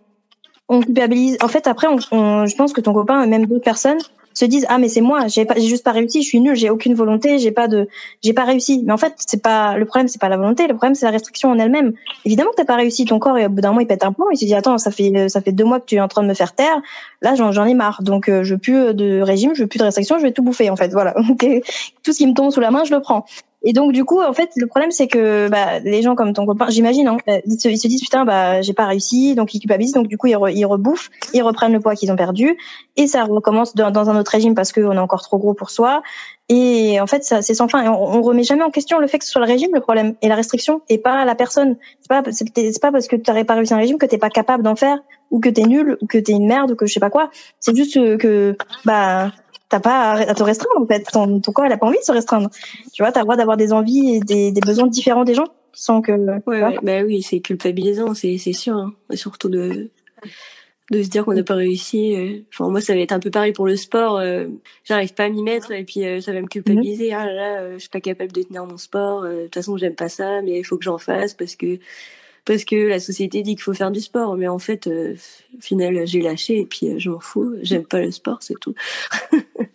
[0.69, 1.37] on culpabilise.
[1.43, 3.99] En fait, après, on, on, je pense que ton copain, même d'autres personnes,
[4.35, 6.57] se disent ah mais c'est moi j'ai pas j'ai juste pas réussi je suis nulle
[6.57, 7.89] j'ai aucune volonté j'ai pas de
[8.23, 8.83] j'ai pas réussi.
[8.85, 11.13] Mais en fait c'est pas le problème c'est pas la volonté le problème c'est la
[11.13, 11.93] restriction en elle-même.
[12.25, 14.27] Évidemment t'as pas réussi ton corps et au bout d'un moment il pète un plomb
[14.31, 16.23] il se dit attends ça fait ça fait deux mois que tu es en train
[16.23, 16.81] de me faire taire
[17.23, 18.03] là j'en ai marre.
[18.03, 20.43] Donc euh, je veux plus de régime je veux plus de restriction je vais tout
[20.43, 21.15] bouffer en fait voilà.
[22.03, 23.25] Tout ce qui me tombe sous la main je le prends
[23.65, 26.45] et donc du coup, en fait, le problème c'est que bah, les gens comme ton
[26.45, 29.61] copain, j'imagine, hein, ils, se, ils, se, disent putain, bah j'ai pas réussi, donc ils
[29.61, 32.59] culpabilisent, donc du coup ils, rebouffent, ils reprennent le poids qu'ils ont perdu,
[32.97, 36.03] et ça recommence dans, un autre régime parce qu'on est encore trop gros pour soi.
[36.51, 37.83] Et en fait, ça c'est sans fin.
[37.83, 39.81] Et on, on, remet jamais en question le fait que ce soit le régime le
[39.81, 41.77] problème et la restriction, et pas la personne.
[42.01, 44.29] C'est pas c'est pas parce que tu n'aurais pas réussi un régime que t'es pas
[44.29, 44.99] capable d'en faire,
[45.31, 47.31] ou que t'es nul, ou que t'es une merde, ou que je sais pas quoi.
[47.61, 49.31] C'est juste que bah
[49.75, 51.03] t'as pas à te restreindre en fait.
[51.13, 52.49] Ton, ton corps, il a pas envie de se restreindre.
[52.93, 55.49] Tu vois, t'as le droit d'avoir des envies et des, des, besoins différents des gens
[55.73, 56.13] sans que.
[56.13, 58.77] Ouais, ouais bah oui, c'est culpabilisant, c'est c'est sûr.
[58.77, 58.95] Hein.
[59.11, 59.91] Et surtout de
[60.91, 62.15] de se dire qu'on n'a pas réussi.
[62.15, 62.43] Euh.
[62.53, 64.19] Enfin, moi, ça va être un peu pareil pour le sport.
[64.19, 64.47] Euh,
[64.85, 67.09] j'arrive pas à m'y mettre et puis euh, ça va me culpabiliser.
[67.09, 67.19] Mm-hmm.
[67.19, 69.23] Ah là, là je suis pas capable de tenir mon sport.
[69.23, 71.79] De toute façon, j'aime pas ça, mais il faut que j'en fasse parce que
[72.45, 75.15] parce que la société dit qu'il faut faire du sport, mais en fait, euh,
[75.61, 77.57] final, j'ai lâché et puis euh, je m'en fous.
[77.63, 78.75] J'aime pas le sport, c'est tout.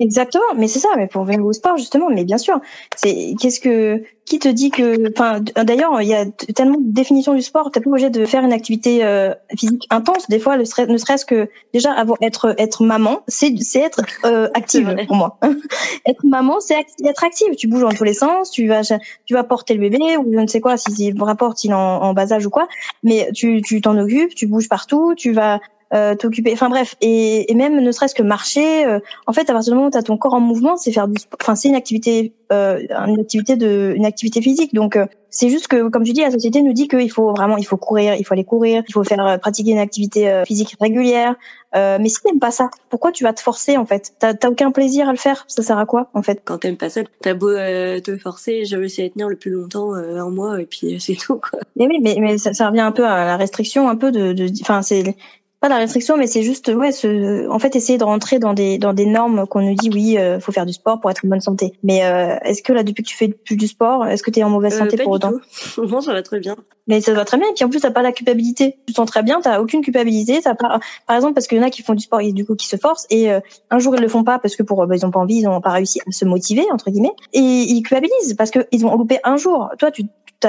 [0.00, 2.60] Exactement, mais c'est ça, mais pour venir au sport justement, mais bien sûr,
[2.96, 7.34] c'est qu'est-ce que qui te dit que, enfin, d'ailleurs, il y a tellement de définitions
[7.34, 10.28] du sport, t'es pas obligé de faire une activité euh, physique intense.
[10.28, 14.00] Des fois, le stress, ne serait-ce que déjà avoir être être maman, c'est c'est être
[14.24, 15.38] euh, active pour moi.
[16.08, 17.54] être maman, c'est être active.
[17.56, 18.80] Tu bouges dans tous les sens, tu vas
[19.26, 21.74] tu vas porter le bébé ou je ne sais quoi si il rapporte il est
[21.74, 22.66] en, en bas âge ou quoi,
[23.04, 25.60] mais tu tu t'en occupes, tu bouges partout, tu vas
[25.94, 26.52] euh, t'occuper.
[26.52, 28.84] Enfin bref, et, et même ne serait-ce que marcher.
[28.84, 30.90] Euh, en fait, à partir du moment où tu as ton corps en mouvement, c'est
[30.90, 34.74] faire du Enfin, c'est une activité, euh, une activité de, une activité physique.
[34.74, 37.56] Donc euh, c'est juste que, comme je dis, la société nous dit qu'il faut vraiment,
[37.58, 41.34] il faut courir, il faut aller courir, il faut faire pratiquer une activité physique régulière.
[41.74, 44.12] mais si t'aimes pas ça, pourquoi tu vas te forcer en fait?
[44.20, 45.44] T'as aucun plaisir à le faire?
[45.48, 46.40] Ça sert à quoi en fait?
[46.44, 49.50] Quand t'aimes pas ça, t'as beau te forcer, je vais essayer de tenir le plus
[49.50, 51.58] longtemps un mois et puis c'est tout quoi.
[51.74, 54.46] Mais oui, mais, mais ça, ça, revient un peu à la restriction, un peu de,
[54.62, 55.16] enfin c'est
[55.64, 58.76] pas la restriction, mais c'est juste ouais, ce, en fait essayer de rentrer dans des
[58.76, 61.28] dans des normes qu'on nous dit oui, euh, faut faire du sport pour être en
[61.28, 61.72] bonne santé.
[61.82, 64.40] Mais euh, est-ce que là depuis que tu fais plus du sport, est-ce que tu
[64.40, 65.32] es en mauvaise santé euh, pour autant?
[65.78, 66.54] Non, ça va très bien.
[66.86, 67.48] Mais ça va très bien.
[67.48, 68.76] Et puis en plus t'as pas la culpabilité.
[68.86, 70.38] Tu te sens très bien, t'as aucune culpabilité.
[70.42, 72.44] T'as pas, par exemple parce qu'il y en a qui font du sport et du
[72.44, 74.96] coup qui se forcent et un jour ils le font pas parce que pour bah,
[74.96, 77.82] ils ont pas envie, ils ont pas réussi à se motiver entre guillemets et ils
[77.82, 79.70] culpabilisent parce que ils ont loupé un jour.
[79.78, 80.02] Toi tu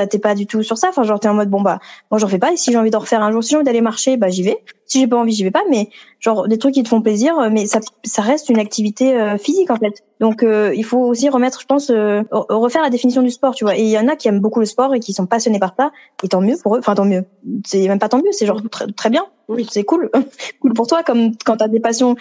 [0.07, 0.89] t'es pas du tout sur ça.
[0.89, 1.79] Enfin, genre, t'es en mode, bon, bah,
[2.11, 2.51] moi, j'en fais pas.
[2.51, 4.43] Et si j'ai envie d'en refaire un jour, si j'ai envie d'aller marcher, bah, j'y
[4.43, 4.57] vais.
[4.85, 5.63] Si j'ai pas envie, j'y vais pas.
[5.69, 5.89] Mais,
[6.25, 9.69] genre, des trucs qui te font plaisir, mais ça, ça reste une activité euh, physique,
[9.69, 10.03] en fait.
[10.19, 13.65] Donc euh, il faut aussi remettre, je pense, euh, refaire la définition du sport, tu
[13.65, 13.77] vois.
[13.77, 15.73] Et il y en a qui aiment beaucoup le sport et qui sont passionnés par
[15.77, 15.91] ça,
[16.23, 16.79] et tant mieux pour eux.
[16.79, 17.25] Enfin tant mieux.
[17.65, 19.25] C'est même pas tant mieux, c'est genre très, très bien.
[19.47, 20.09] Oui, c'est cool,
[20.61, 21.03] cool pour toi.
[21.03, 22.15] Comme quand t'as des passions,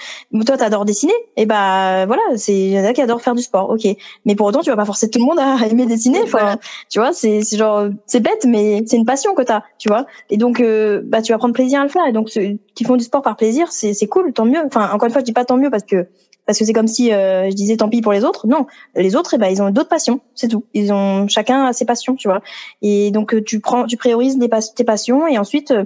[0.44, 3.42] toi t'adores dessiner, et bah voilà, c'est il y en a qui adorent faire du
[3.42, 3.86] sport, ok.
[4.26, 6.20] Mais pour autant, tu vas pas forcer tout le monde à aimer dessiner.
[6.24, 6.58] Enfin,
[6.90, 10.04] tu vois, c'est c'est genre c'est bête, mais c'est une passion que t'as, tu vois.
[10.30, 12.06] Et donc euh, bah tu vas prendre plaisir à le faire.
[12.06, 14.60] Et donc ceux qui font du sport par plaisir, c'est c'est cool, tant mieux.
[14.66, 16.06] Enfin encore une fois, je dis pas tant mieux parce que
[16.46, 18.46] parce que c'est comme si euh, je disais tant pis pour les autres.
[18.46, 20.64] Non, les autres, eh ben, ils ont d'autres passions, c'est tout.
[20.74, 22.42] Ils ont chacun ses passions, tu vois.
[22.82, 24.38] Et donc euh, tu prends, tu priorises
[24.76, 25.84] tes passions et ensuite, euh,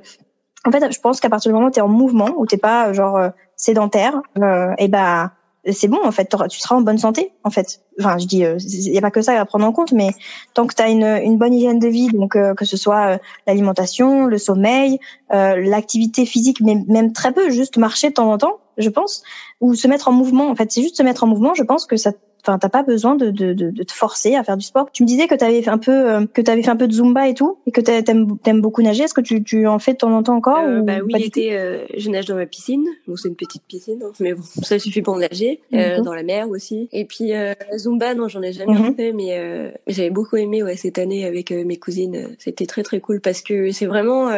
[0.64, 2.57] en fait, je pense qu'à partir du moment où tu es en mouvement, où t'es
[2.57, 3.18] pas genre
[3.57, 5.31] sédentaire, et eh ben
[5.72, 7.81] c'est bon en fait, tu seras en bonne santé en fait.
[7.98, 10.11] Enfin, je dis, il y a pas que ça à prendre en compte, mais
[10.54, 14.26] tant que tu as une, une bonne hygiène de vie, donc que ce soit l'alimentation,
[14.26, 14.98] le sommeil,
[15.31, 19.22] l'activité physique, mais même très peu, juste marcher de temps en temps, je pense,
[19.61, 20.48] ou se mettre en mouvement.
[20.48, 21.54] En fait, c'est juste se mettre en mouvement.
[21.54, 22.12] Je pense que ça
[22.48, 24.90] Enfin, t'as pas besoin de, de, de, te forcer à faire du sport.
[24.90, 26.92] Tu me disais que t'avais fait un peu euh, que t'avais fait un peu de
[26.94, 29.04] zumba et tout, et que t'aimes aimes beaucoup nager.
[29.04, 31.54] Est-ce que tu, tu en fais de temps en temps encore euh, Bah oui, été,
[31.54, 32.87] euh, je nage dans ma piscine.
[33.06, 35.61] Bon, c'est une petite piscine, hein, mais bon, ça suffit pour nager.
[35.74, 36.88] Euh, dans la mer aussi.
[36.92, 37.32] Et puis
[37.76, 38.94] zumba, non, j'en ai jamais mhm.
[38.94, 42.34] fait, mais j'avais beaucoup aimé ouais cette année avec mes cousines.
[42.38, 44.30] C'était très très cool parce que c'est vraiment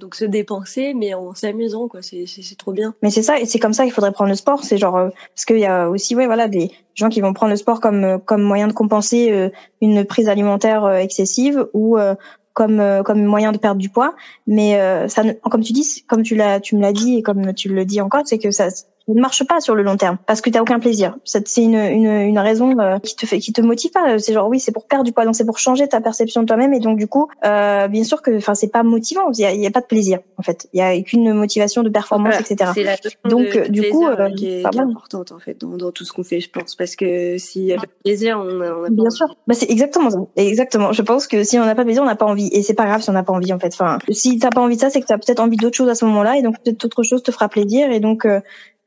[0.00, 2.00] donc se dépenser, mais en s'amusant quoi.
[2.00, 2.94] C'est c'est trop bien.
[3.02, 4.64] Mais c'est ça, et c'est comme ça qu'il faudrait prendre le sport.
[4.64, 7.56] C'est genre parce qu'il y a aussi ouais voilà des gens qui vont prendre le
[7.56, 11.96] sport comme euh, comme moyen de compenser euh, une prise alimentaire euh, excessive ou
[12.52, 14.14] comme comme moyen de perdre du poids.
[14.48, 14.76] Mais
[15.08, 17.84] ça comme tu dis comme tu l'as tu me l'as dit et comme tu le
[17.84, 18.68] dis encore c'est que ça
[19.14, 21.16] ne marche pas sur le long terme parce que tu n'as aucun plaisir.
[21.24, 24.18] C'est une, une, une raison euh, qui te fait qui te motive pas.
[24.18, 26.46] C'est genre oui, c'est pour perdre du poids, donc c'est pour changer ta perception de
[26.46, 29.30] toi-même et donc du coup, euh, bien sûr que enfin c'est pas motivant.
[29.32, 30.68] Il y a, y a, pas de plaisir en fait.
[30.72, 32.70] Il y a qu'une motivation de performance, etc.
[32.76, 32.96] La
[33.30, 36.04] donc de, du coup, euh, qui, est, qui est importante en fait dans, dans, tout
[36.04, 38.72] ce qu'on fait, je pense, parce que s'il y a pas de plaisir, on, a,
[38.72, 39.36] on a bien sûr.
[39.46, 40.18] Bah c'est exactement ça.
[40.36, 40.92] Exactement.
[40.92, 42.74] Je pense que si on n'a pas de plaisir, on n'a pas envie et c'est
[42.74, 43.72] pas grave si on n'a pas envie en fait.
[43.72, 45.88] Enfin, si t'as pas envie de ça, c'est que tu as peut-être envie d'autre chose
[45.88, 48.40] à ce moment-là et donc peut-être autre chose te fera plaisir et donc euh,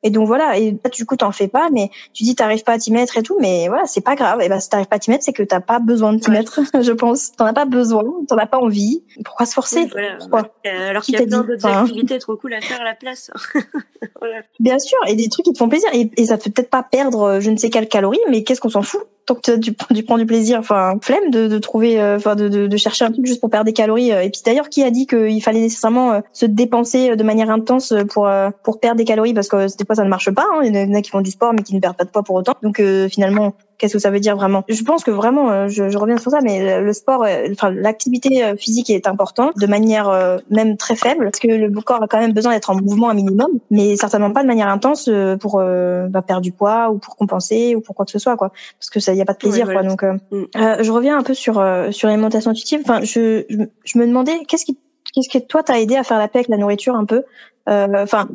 [0.03, 2.73] et donc voilà, et là, du coup, t'en fais pas, mais tu dis t'arrives pas
[2.73, 4.41] à t'y mettre et tout, mais voilà, c'est pas grave.
[4.41, 6.31] Et ben, si t'arrives pas à t'y mettre, c'est que t'as pas besoin de t'y
[6.31, 7.33] mettre, je pense.
[7.33, 9.03] T'en as pas besoin, t'en as pas envie.
[9.23, 9.87] Pourquoi se forcer?
[10.19, 12.95] Pourquoi euh, Alors qu'il y a plein d'autres activités trop cool à faire à la
[12.95, 13.31] place.
[14.19, 14.41] voilà.
[14.59, 16.69] Bien sûr, et des trucs qui te font plaisir, et, et ça te fait peut-être
[16.69, 19.01] pas perdre euh, je ne sais quelle calorie, mais qu'est-ce qu'on s'en fout?
[19.25, 22.77] Tant que tu, tu, prends du plaisir, enfin flemme de, de trouver, euh, enfin de,
[22.77, 24.11] chercher un truc juste pour perdre des calories.
[24.11, 24.23] Euh.
[24.23, 27.93] Et puis d'ailleurs, qui a dit qu'il fallait nécessairement euh, se dépenser de manière intense
[28.09, 28.29] pour
[28.63, 29.33] pour perdre des calories?
[29.33, 30.45] Parce que des fois ça ne marche pas.
[30.53, 30.61] Hein.
[30.63, 32.23] Il y en a qui font du sport mais qui ne perdent pas de poids
[32.23, 32.53] pour autant.
[32.61, 34.63] Donc finalement, qu'est-ce que ça veut dire vraiment?
[34.69, 37.71] Je pense que vraiment, euh, je, je, reviens sur ça, mais le sport, euh, enfin
[37.71, 42.07] l'activité euh, physique est importante de manière même très faible, parce que le corps a
[42.07, 45.57] quand même besoin d'être en mouvement un minimum, mais certainement pas de manière intense pour
[45.57, 48.51] bah, perdre du poids ou pour compenser ou pour quoi que ce soit, quoi.
[48.79, 49.81] Parce que ça, y a pas de plaisir, quoi.
[49.81, 50.45] Donc, mm.
[50.53, 51.53] je reviens un peu sur
[51.89, 52.81] sur l'alimentation intuitive.
[52.83, 53.43] Enfin, je,
[53.83, 54.77] je, me demandais qu'est-ce qui
[55.13, 57.23] qu'est-ce qui toi t'a aidé à faire la paix avec la nourriture un peu,
[57.67, 58.27] enfin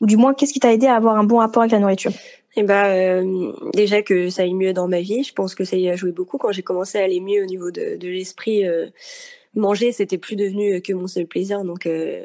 [0.00, 2.12] ou du moins qu'est-ce qui t'a aidé à avoir un bon rapport avec la nourriture?
[2.56, 5.76] Eh ben, euh, déjà que ça aille mieux dans ma vie, je pense que ça
[5.76, 6.38] y a joué beaucoup.
[6.38, 8.86] Quand j'ai commencé à aller mieux au niveau de, de l'esprit, euh,
[9.54, 11.64] manger, c'était plus devenu que mon seul plaisir.
[11.64, 12.24] Donc, euh,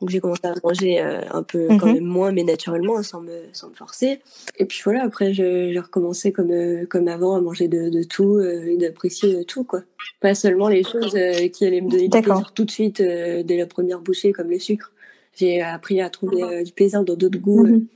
[0.00, 1.94] donc j'ai commencé à manger un peu quand mhm.
[1.94, 4.20] même moins, mais naturellement, sans me, sans me forcer.
[4.58, 8.76] Et puis voilà, après, j'ai recommencé comme, comme avant à manger de, de tout et
[8.76, 9.82] d'apprécier tout, quoi.
[10.20, 11.18] Pas seulement les choses
[11.52, 14.60] qui allaient me donner du plaisir tout de suite dès la première bouchée, comme le
[14.60, 14.92] sucre.
[15.34, 17.66] J'ai appris à trouver du plaisir dans d'autres goûts.
[17.66, 17.86] Mhm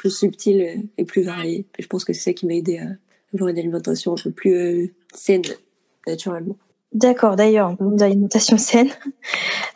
[0.00, 1.66] plus subtil et plus varié.
[1.78, 2.86] je pense que c'est ça qui m'a aidé à
[3.34, 5.42] avoir une alimentation un peu plus euh, saine,
[6.06, 6.56] naturellement.
[6.94, 8.88] D'accord, d'ailleurs, l'alimentation saine.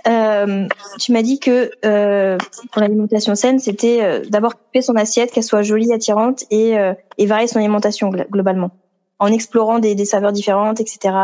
[0.06, 0.66] Euh,
[1.00, 2.36] tu m'as dit que euh,
[2.72, 6.92] pour l'alimentation saine, c'était euh, d'abord couper son assiette, qu'elle soit jolie, attirante et, euh,
[7.16, 8.72] et varier son alimentation globalement,
[9.18, 11.14] en explorant des, des saveurs différentes, etc.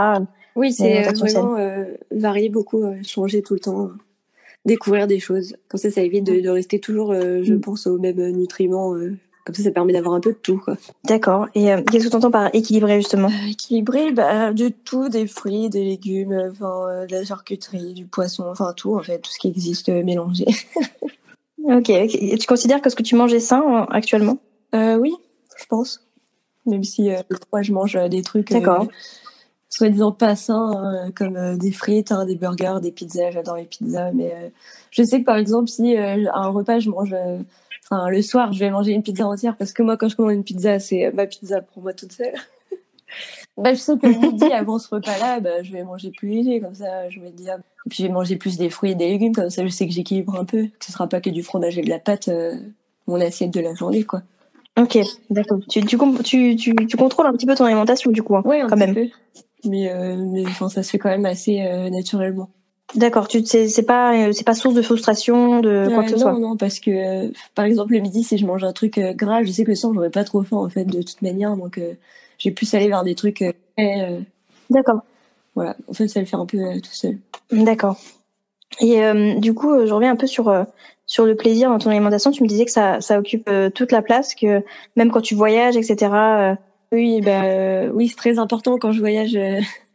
[0.56, 1.58] Oui, c'est vraiment
[2.10, 3.90] varier beaucoup, changer tout le temps
[4.64, 5.56] découvrir des choses.
[5.68, 7.60] Comme ça, ça évite de, de rester toujours, euh, je mm.
[7.60, 8.94] pense, aux mêmes nutriments.
[8.94, 9.16] Euh.
[9.44, 10.62] Comme ça, ça permet d'avoir un peu de tout.
[11.04, 11.48] D'accord.
[11.54, 13.30] Et euh, qu'est-ce que tu entends par équilibré, justement?
[13.48, 18.94] Équilibré, bah, de tout, des fruits, des légumes, de la charcuterie, du poisson, enfin tout,
[18.94, 20.44] en fait, tout ce qui existe mélangé.
[21.64, 21.88] ok.
[21.88, 24.38] Et tu considères que ce que tu manges est sain actuellement?
[24.74, 25.14] Oui,
[25.58, 26.06] je pense.
[26.66, 27.10] Même si
[27.50, 28.50] moi, je mange des trucs...
[28.50, 28.88] D'accord
[29.70, 33.30] soi-disant pas sains, euh, comme euh, des frites, hein, des burgers, des pizzas.
[33.30, 34.48] J'adore les pizzas, mais euh,
[34.90, 37.14] je sais que par exemple, si à un repas, je mange,
[37.88, 40.32] enfin le soir, je vais manger une pizza entière parce que moi, quand je commande
[40.32, 42.34] une pizza, c'est ma pizza pour moi toute seule.
[43.56, 46.60] bah, je sais que le midi avant ce repas-là, bah, je vais manger plus léger,
[46.60, 47.58] comme ça, je vais dire.
[47.86, 49.86] Et puis je vais manger plus des fruits et des légumes, comme ça, je sais
[49.86, 52.28] que j'équilibre un peu, que ce sera pas que du fromage et de la pâte,
[53.06, 54.22] mon assiette de la journée, quoi.
[54.78, 54.98] Ok,
[55.30, 55.58] d'accord.
[55.68, 55.98] Tu, tu,
[56.56, 58.94] tu, tu, contrôles un petit peu ton alimentation du coup, hein, ouais, quand même.
[58.94, 59.08] Peu.
[59.64, 62.50] Mais, euh, mais enfin, ça se fait quand même assez euh, naturellement.
[62.96, 66.20] D'accord, tu c'est pas euh, c'est pas source de frustration de quoi que ce non,
[66.20, 66.32] soit.
[66.32, 69.12] Non, non, parce que euh, par exemple le midi, si je mange un truc euh,
[69.12, 71.56] gras, je sais que le soir j'aurais pas trop faim en fait de toute manière,
[71.56, 71.80] donc
[72.38, 73.44] j'ai plus aller vers des trucs.
[74.70, 75.00] D'accord.
[75.54, 77.18] Voilà, en fait ça le fait un peu tout seul.
[77.52, 77.96] D'accord.
[78.80, 79.00] Et
[79.38, 80.52] du coup, je reviens un peu sur
[81.06, 82.30] sur le plaisir dans ton alimentation.
[82.32, 84.64] Tu me disais que ça ça occupe toute la place, que
[84.96, 86.56] même quand tu voyages, etc.
[86.92, 89.38] Oui, bah oui, c'est très important quand je voyage.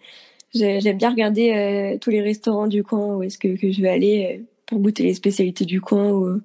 [0.55, 3.89] J'aime bien regarder euh, tous les restaurants du coin où est-ce que, que je vais
[3.89, 6.41] aller euh, pour goûter les spécialités du coin ou,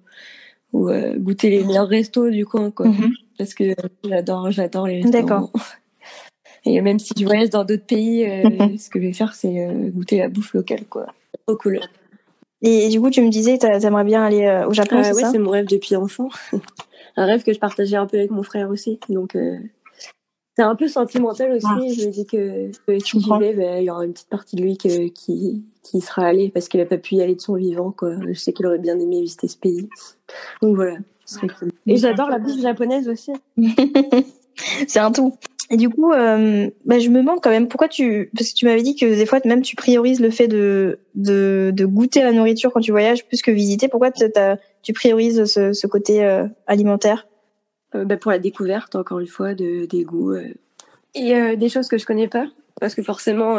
[0.72, 2.88] ou euh, goûter les meilleurs restos du coin, quoi.
[2.88, 3.12] Mm-hmm.
[3.38, 3.72] Parce que
[4.04, 5.20] j'adore, j'adore les restaurants.
[5.20, 5.52] D'accord.
[6.64, 8.78] Et même si je voyage dans d'autres pays, mm-hmm.
[8.78, 11.06] ce que je vais faire, c'est goûter la bouffe locale, quoi.
[11.46, 11.80] Trop cool.
[12.60, 15.38] Et, du coup, tu me disais, t'aimerais bien aller au Japon, ah, c'est ouais, c'est
[15.38, 16.28] mon rêve depuis enfant.
[17.16, 18.98] un rêve que je partageais un peu avec mon frère aussi.
[19.08, 19.34] Donc,
[20.61, 21.66] c'est un peu sentimental aussi.
[21.66, 21.79] Ah.
[21.81, 22.70] Je me dis que,
[23.03, 26.27] si j'y vais, ben, il y aura une petite partie de lui qui, qui sera
[26.27, 27.92] allé parce qu'il a pas pu y aller de son vivant.
[27.92, 28.16] Quoi.
[28.29, 29.88] Je sais qu'il aurait bien aimé visiter ce pays.
[30.61, 30.99] Donc voilà,
[31.40, 31.70] cool.
[31.87, 33.33] Et j'adore la bouffe japonaise aussi.
[34.87, 35.35] c'est un tout.
[35.70, 38.66] Et du coup, euh, bah, je me demande quand même pourquoi tu, parce que tu
[38.66, 42.33] m'avais dit que des fois même tu priorises le fait de, de, de goûter la
[42.33, 43.88] nourriture quand tu voyages plus que visiter.
[43.88, 47.27] Pourquoi tu priorises ce, ce côté euh, alimentaire?
[47.94, 50.33] Bah, pour la découverte, encore une fois, de, des goûts.
[50.33, 50.48] Euh,
[51.14, 52.46] et euh, des choses que je connais pas?
[52.81, 53.57] Parce que forcément,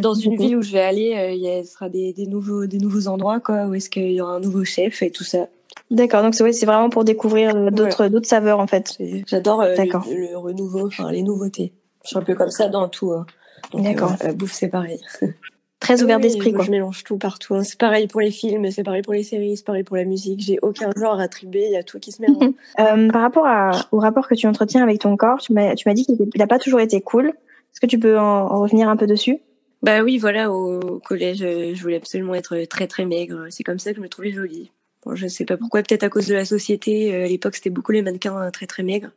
[0.00, 3.08] dans une ville où je vais aller, il y sera des, des, nouveaux, des nouveaux
[3.08, 5.48] endroits, quoi, où est-ce qu'il y aura un nouveau chef et tout ça.
[5.90, 8.96] D'accord, donc c'est vraiment pour découvrir d'autres d'autres saveurs en fait.
[9.26, 11.72] J'adore le, le, renouveau, enfin les nouveautés.
[12.04, 13.12] Je suis un peu comme ça dans tout.
[13.12, 13.26] Hein.
[13.74, 14.14] D'accord.
[14.22, 15.00] la bouffe c'est pareil.
[15.82, 16.52] très ouvert d'esprit.
[16.52, 16.64] Quoi.
[16.64, 17.54] Je mélange tout partout.
[17.54, 17.64] Hein.
[17.64, 20.40] C'est pareil pour les films, c'est pareil pour les séries, c'est pareil pour la musique.
[20.40, 22.54] J'ai aucun genre à attribuer, il y a tout qui se mélange.
[22.78, 25.88] euh, par rapport à, au rapport que tu entretiens avec ton corps, tu m'as, tu
[25.88, 27.28] m'as dit qu'il n'a pas toujours été cool.
[27.28, 29.38] Est-ce que tu peux en, revenir un peu dessus?
[29.82, 33.46] Bah oui, voilà, au collège, je voulais absolument être très très maigre.
[33.50, 34.70] C'est comme ça que je me trouvais jolie.
[35.04, 37.14] Bon, je sais pas pourquoi, peut-être à cause de la société.
[37.14, 39.10] Euh, à l'époque, c'était beaucoup les mannequins euh, très très maigres.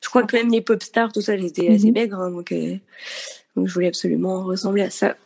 [0.00, 1.94] Je crois que même les pop stars, tout ça, j'étais assez mhm.
[1.94, 2.76] maigre, hein, donc, euh,
[3.56, 5.16] donc je voulais absolument ressembler à ça.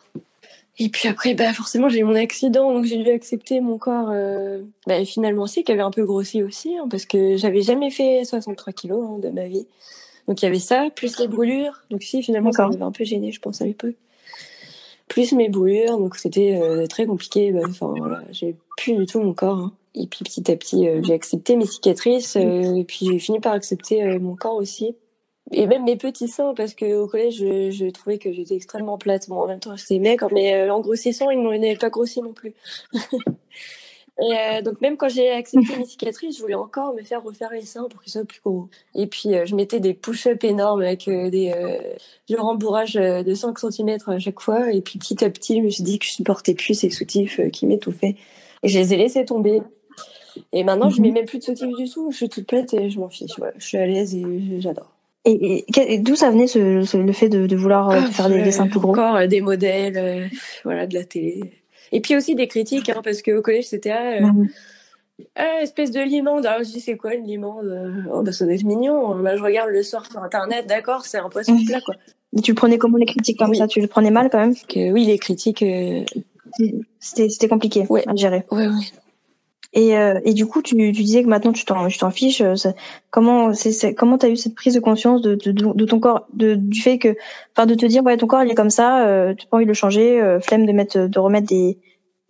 [0.80, 4.10] Et puis après, bah forcément, j'ai eu mon accident, donc j'ai dû accepter mon corps.
[4.10, 7.90] Euh, bah, finalement aussi, qui avait un peu grossi aussi, hein, parce que j'avais jamais
[7.90, 9.66] fait 63 kilos hein, de ma vie.
[10.28, 11.82] Donc il y avait ça, plus les brûlures.
[11.90, 13.96] Donc si, finalement, ça m'avait un peu gêné, je pense à l'époque.
[15.08, 17.50] Plus mes brûlures, donc c'était euh, très compliqué.
[17.50, 19.58] Bah, enfin voilà, j'ai plus du tout mon corps.
[19.58, 19.72] Hein.
[19.96, 23.52] Et puis petit à petit, euh, j'ai accepté mes cicatrices, et puis j'ai fini par
[23.52, 24.94] accepter mon corps aussi
[25.50, 28.98] et même mes petits seins parce que au collège je, je trouvais que j'étais extrêmement
[28.98, 29.28] plate.
[29.28, 32.32] Bon en même temps j'étais maigre mais euh, en grossissant ils n'avaient pas grossi non
[32.32, 32.54] plus.
[34.20, 37.52] Et euh, donc même quand j'ai accepté mes cicatrices je voulais encore me faire refaire
[37.52, 38.68] les seins pour qu'ils soient plus gros.
[38.94, 41.54] Et puis euh, je mettais des push-ups énormes avec des
[42.26, 44.72] du rembourrage de 5 cm à chaque fois.
[44.72, 47.40] Et puis petit à petit je me suis dit que je supportais plus ces soutifs
[47.52, 48.16] qui m'étouffaient.
[48.64, 49.62] Et je les ai laissés tomber.
[50.52, 51.14] Et maintenant je mets mhm.
[51.14, 52.10] même plus de soutifs du tout.
[52.10, 53.30] Je suis toute plate et je m'en fiche.
[53.56, 54.97] Je suis à l'aise et j'adore
[55.28, 58.80] et, d'où ça venait ce, le fait de, vouloir euh, ah, faire des dessins plus
[58.80, 58.92] gros?
[58.92, 60.26] Encore euh, des modèles, euh,
[60.64, 61.40] voilà, de la télé.
[61.92, 64.48] Et puis aussi des critiques, hein, parce qu'au collège c'était ah, mhm.
[65.36, 66.46] ah, espèce de limande.
[66.46, 68.04] Alors je dis c'est quoi une limande?
[68.12, 69.16] Oh bah ça doit être mignon.
[69.16, 71.94] Bah, je regarde le soir sur internet, d'accord, c'est un poisson plat quoi.
[72.36, 73.66] Et tu prenais comment les critiques comme ça?
[73.66, 74.54] Tu le prenais mal quand même?
[74.54, 75.64] Que, Oui, les critiques.
[77.00, 78.44] C'était compliqué à gérer.
[78.50, 78.74] Ouais, ouais.
[79.74, 82.40] Et, euh, et du coup, tu, tu disais que maintenant tu t'en, tu t'en fiches.
[82.40, 82.54] Euh,
[83.10, 86.54] comment c'est, comment t'as eu cette prise de conscience de, de, de, ton corps, de,
[86.54, 87.16] du fait que,
[87.54, 89.66] enfin, de te dire ouais, ton corps il est comme ça, euh, tu pas envie
[89.66, 91.78] de le changer, euh, flemme de mettre, de remettre des,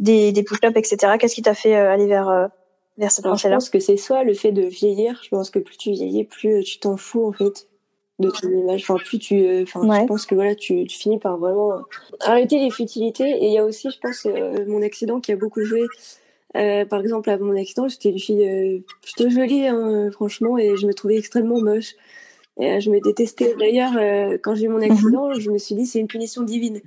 [0.01, 1.14] des, des push-ups, etc.
[1.18, 2.51] Qu'est-ce qui t'a fait aller vers
[2.98, 5.20] vers cette pensée-là Je pense que c'est soit le fait de vieillir.
[5.22, 7.68] Je pense que plus tu vieillis, plus tu t'en fous en fait
[8.18, 8.83] de ton image.
[8.83, 11.83] Enfin, plus tu, enfin, je pense que voilà, tu, tu finis par vraiment
[12.18, 13.31] arrêter les futilités.
[13.31, 14.27] Et il y a aussi, je pense,
[14.66, 15.87] mon accident qui a beaucoup joué
[16.57, 20.77] euh, par exemple, avant mon accident, j'étais une fille euh, plutôt jolie, hein, franchement, et
[20.77, 21.95] je me trouvais extrêmement moche.
[22.59, 23.55] Et, euh, je me détestais.
[23.59, 23.93] D'ailleurs,
[24.43, 24.91] quand j'ai eu mon mhm.
[24.91, 26.81] accident, je me suis dit c'est une punition divine,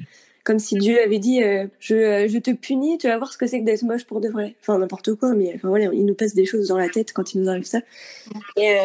[0.43, 1.41] comme si Dieu avait dit
[1.79, 4.29] je, je te punis, tu vas voir ce que c'est que d'être moche pour de
[4.29, 4.55] vrai.
[4.61, 7.33] Enfin n'importe quoi, mais enfin voilà, il nous passe des choses dans la tête quand
[7.33, 7.81] il nous arrive ça.
[8.57, 8.75] Et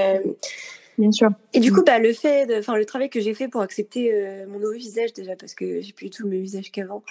[0.99, 1.29] Bien sûr.
[1.53, 4.13] Et du coup, bah, le fait, enfin, le travail que j'ai fait pour accepter
[4.49, 7.03] mon nouveau visage déjà, parce que j'ai plus du tout le même visage qu'avant,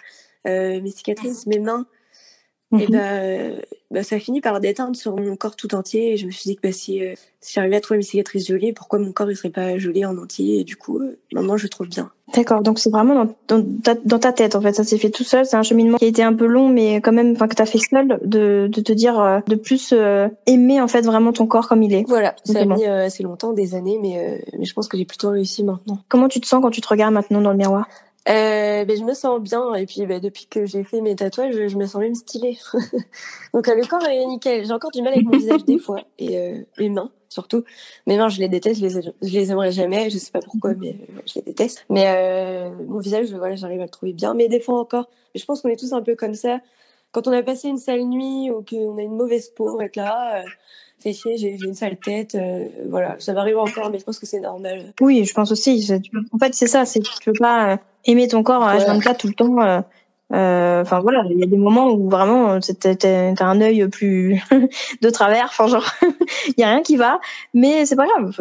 [0.45, 1.85] mes cicatrices, mes mains,
[2.79, 3.55] et bah,
[3.95, 6.13] bah, ça finit par déteindre sur mon corps tout entier.
[6.13, 8.47] Et je me suis dit que bah, si, euh, si j'arrivais à trouver mes cicatrices
[8.47, 11.55] jolies, pourquoi mon corps ne serait pas joli en entier Et du coup, euh, maintenant,
[11.55, 12.11] je trouve bien.
[12.33, 15.11] D'accord, donc c'est vraiment dans, dans, ta, dans, ta, tête en fait, ça s'est fait
[15.11, 15.45] tout seul.
[15.45, 17.67] C'est un cheminement qui a été un peu long, mais quand même, enfin que t'as
[17.67, 19.93] fait seul, de, de te dire euh, de plus
[20.47, 22.03] aimer en fait vraiment ton corps comme il est.
[22.07, 25.29] Voilà, ça a mis assez longtemps, des années, mais mais je pense que j'ai plutôt
[25.29, 25.99] réussi maintenant.
[26.09, 27.87] Comment tu te sens quand tu te regardes maintenant dans le miroir?
[28.27, 31.53] Euh, ben, je me sens bien et puis ben, depuis que j'ai fait mes tatouages,
[31.67, 32.57] je, me sens même stylée.
[33.53, 34.65] Donc euh, le corps est nickel.
[34.65, 37.63] J'ai encore du mal avec mon visage des fois et euh, mes mains surtout.
[38.07, 40.09] Mes mains, je les déteste, je les, je les aimerais jamais.
[40.09, 40.95] Je sais pas pourquoi, mais
[41.27, 41.85] je les déteste.
[41.89, 44.33] Mais euh, mon visage, voilà, j'arrive à le trouver bien.
[44.33, 46.61] Mais des fois encore, je pense qu'on est tous un peu comme ça.
[47.11, 49.85] Quand on a passé une sale nuit ou qu'on a une mauvaise peau, on va
[49.85, 50.41] être là.
[50.41, 50.43] Euh,
[51.03, 54.93] j'ai une sale tête, euh, voilà, ça m'arrive encore, mais je pense que c'est normal.
[54.99, 55.87] Oui, je pense aussi.
[56.31, 59.27] En fait, c'est ça, c'est tu peux pas euh, aimer ton corps à H24 tout
[59.27, 59.61] le temps.
[59.61, 59.81] Euh,
[60.33, 64.41] euh, enfin voilà, il y a des moments où vraiment t'as un œil plus
[65.01, 65.85] de travers, enfin genre
[66.47, 67.19] il y a rien qui va,
[67.53, 68.33] mais c'est pas grave.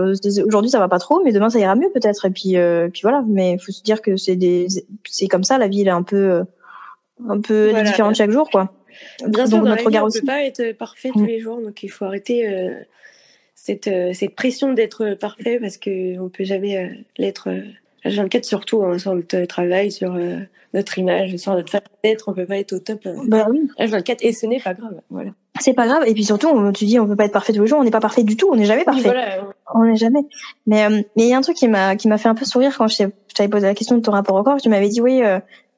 [0.47, 2.25] Aujourd'hui ça va pas trop, mais demain ça ira mieux peut-être.
[2.25, 2.57] Et puis
[2.91, 4.67] puis voilà, mais faut se dire que c'est des
[5.05, 6.45] c'est comme ça, la vie elle est un peu
[7.29, 8.73] un peu différente chaque jour quoi.
[9.27, 11.27] Bien sûr, notre regard on ne peut pas être parfait tous mm.
[11.27, 12.75] les jours, donc il faut arrêter euh,
[13.55, 16.89] cette, euh, cette pression d'être parfait parce qu'on ne peut jamais euh,
[17.19, 17.49] l'être.
[18.05, 20.19] H24 surtout hein, sur notre travail, sur
[20.75, 23.07] notre image, sur notre façon d'être, on peut pas être au top.
[23.27, 23.69] Bah oui.
[23.79, 25.31] H24 et ce n'est pas grave, voilà.
[25.61, 27.69] C'est pas grave et puis surtout tu dis on peut pas être parfait tous les
[27.69, 29.13] jours, on n'est pas parfait du tout, on n'est jamais parfait.
[29.75, 30.21] On n'est jamais.
[30.67, 32.77] Mais mais il y a un truc qui m'a qui m'a fait un peu sourire
[32.77, 35.23] quand je t'avais posé la question de ton rapport au corps, tu m'avais dit oui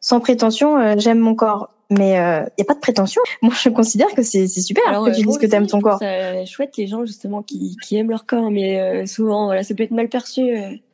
[0.01, 3.23] sans prétention j'aime mon corps mais il euh, n'y a pas de prétention.
[3.43, 5.99] Moi, je considère que c'est super que tu dises que tu aimes ton corps.
[5.99, 9.75] C'est chouette les gens justement qui, qui aiment leur corps, mais euh, souvent, voilà, ça
[9.75, 10.51] peut être mal perçu.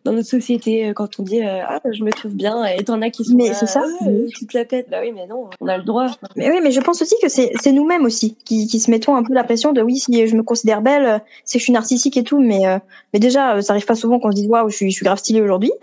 [0.06, 2.82] Euh dans notre société euh, quand on dit euh, ah je me trouve bien et
[2.84, 3.84] t'en as qui sont mais c'est ça.
[4.00, 4.88] ah, tu te la pètes.
[4.90, 6.06] Bah oui mais non on a le droit.
[6.36, 9.14] Mais oui mais je pense aussi que c'est c'est nous-mêmes aussi qui qui se mettons
[9.14, 11.72] un peu la pression de oui si je me considère belle c'est que je suis
[11.72, 12.78] narcissique et tout mais euh,
[13.12, 15.18] mais déjà ça arrive pas souvent qu'on se dise waouh je suis je suis grave
[15.18, 15.72] stylée aujourd'hui.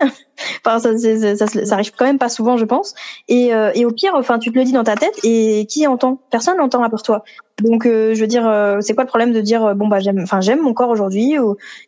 [0.64, 2.94] Enfin ça, ça, ça, ça arrive quand même pas souvent je pense.
[3.28, 6.18] Et et au pire enfin tu te le dis dans ta tête et qui entend?
[6.30, 7.24] Personne l'entend à part toi
[7.60, 10.00] donc, euh, je veux dire, euh, c'est quoi le problème de dire, euh, bon bah
[10.00, 11.34] j'aime, enfin j'aime mon corps aujourd'hui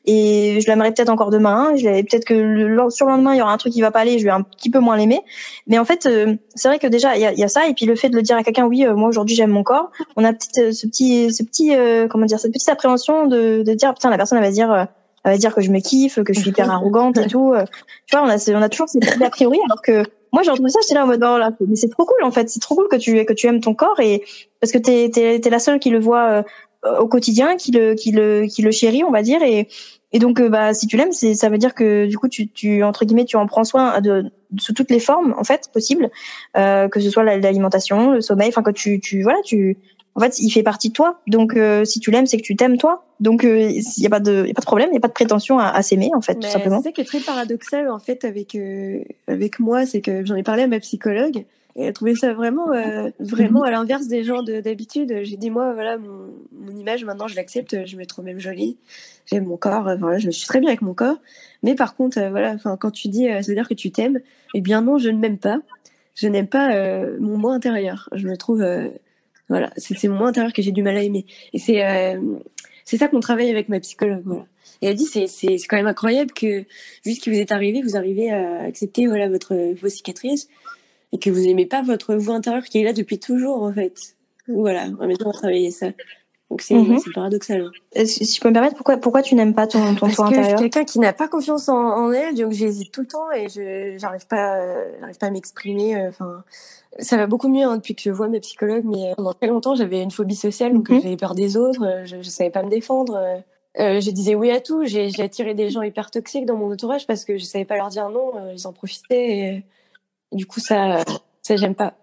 [0.06, 1.74] et je l'aimerais peut-être encore demain.
[1.76, 4.00] Je peut-être que le, sur le lendemain il y aura un truc qui va pas
[4.00, 5.20] aller, je vais un petit peu moins l'aimer.
[5.66, 6.08] Mais en fait,
[6.54, 8.16] c'est vrai que déjà il y a, y a, ça et puis le fait de
[8.16, 9.90] le dire à quelqu'un, oui, moi aujourd'hui j'aime mon corps.
[10.16, 11.72] On a peut-être ce petit, ce petit,
[12.10, 14.88] comment dire, cette petite appréhension de, de dire, putain la personne elle va dire
[15.24, 17.54] elle va dire que je me kiffe, que je suis hyper arrogante et tout.
[18.06, 20.02] Tu vois, on a, on a toujours ces a priori, alors que
[20.32, 22.30] moi j'ai entendu ça, j'étais là en mode non là, mais c'est trop cool en
[22.30, 24.24] fait, c'est trop cool que tu que tu aimes ton corps et
[24.62, 26.44] parce que t'es t'es es la seule qui le voit
[26.84, 29.66] euh, au quotidien, qui le qui le qui le chérit, on va dire et
[30.12, 32.48] et donc euh, bah si tu l'aimes, c'est ça veut dire que du coup tu
[32.48, 36.10] tu entre guillemets tu en prends soin de, sous toutes les formes en fait possibles,
[36.56, 39.76] euh, que ce soit l'alimentation, le sommeil, enfin que tu tu voilà tu
[40.14, 41.20] en fait, il fait partie de toi.
[41.26, 43.04] Donc, euh, si tu l'aimes, c'est que tu t'aimes toi.
[43.20, 45.00] Donc, il euh, n'y a pas de, y a pas de problème, il n'y a
[45.00, 46.78] pas de prétention à, à s'aimer, en fait, tout simplement.
[46.78, 50.34] C'est ça qui est très paradoxal, en fait, avec euh, avec moi, c'est que j'en
[50.34, 51.44] ai parlé à ma psychologue.
[51.76, 52.66] Et elle a trouvé ça vraiment,
[53.18, 53.66] vraiment mhm.
[53.66, 55.20] à l'inverse des gens d'habitude.
[55.22, 58.76] J'ai dit, moi, voilà, mon, image, maintenant, je l'accepte, je me trouve même jolie.
[59.26, 61.16] J'aime mon corps, voilà, je suis très bien avec mon corps.
[61.62, 64.20] Mais par contre, voilà, enfin, quand tu dis, ça veut dire que tu t'aimes,
[64.54, 65.60] eh bien non, je ne m'aime pas.
[66.14, 66.68] Je n'aime pas
[67.20, 68.08] mon moi intérieur.
[68.12, 68.62] Je me trouve
[69.52, 71.26] voilà, c'est mon intérieur que j'ai du mal à aimer.
[71.52, 72.18] Et c'est euh,
[72.86, 74.22] c'est ça qu'on travaille avec ma psychologue.
[74.24, 74.46] Voilà.
[74.80, 76.64] Et elle dit c'est c'est quand même incroyable que
[77.04, 80.48] vu ce qui vous est arrivé, vous arrivez à accepter voilà votre vos cicatrices
[81.12, 84.16] et que vous aimez pas votre vous intérieur qui est là depuis toujours en fait.
[84.48, 85.88] Voilà, on va travailler ça.
[86.52, 87.00] Donc c'est mhm.
[87.14, 87.70] paradoxal.
[87.96, 88.04] Hein.
[88.04, 90.58] Si je peux me permettre, pourquoi, pourquoi tu n'aimes pas ton, ton Parce que intérieur?
[90.58, 93.94] quelqu'un qui n'a pas confiance en, en elle, donc j'hésite tout le temps et je
[93.96, 94.60] j'arrive pas,
[95.00, 95.96] j'arrive pas à m'exprimer.
[95.96, 96.44] Euh, enfin,
[96.98, 99.74] ça va beaucoup mieux hein, depuis que je vois mes psychologues, mais pendant très longtemps
[99.74, 101.00] j'avais une phobie sociale, donc mhm.
[101.00, 103.16] j'avais peur des autres, euh, je, je savais pas me défendre.
[103.80, 104.84] Euh, je disais oui à tout.
[104.84, 107.88] J'ai attiré des gens hyper toxiques dans mon entourage parce que je savais pas leur
[107.88, 108.32] dire non.
[108.54, 109.38] ils en profitaient.
[109.38, 109.64] Et,
[110.32, 111.04] du coup, ça,
[111.42, 111.94] ça j'aime pas.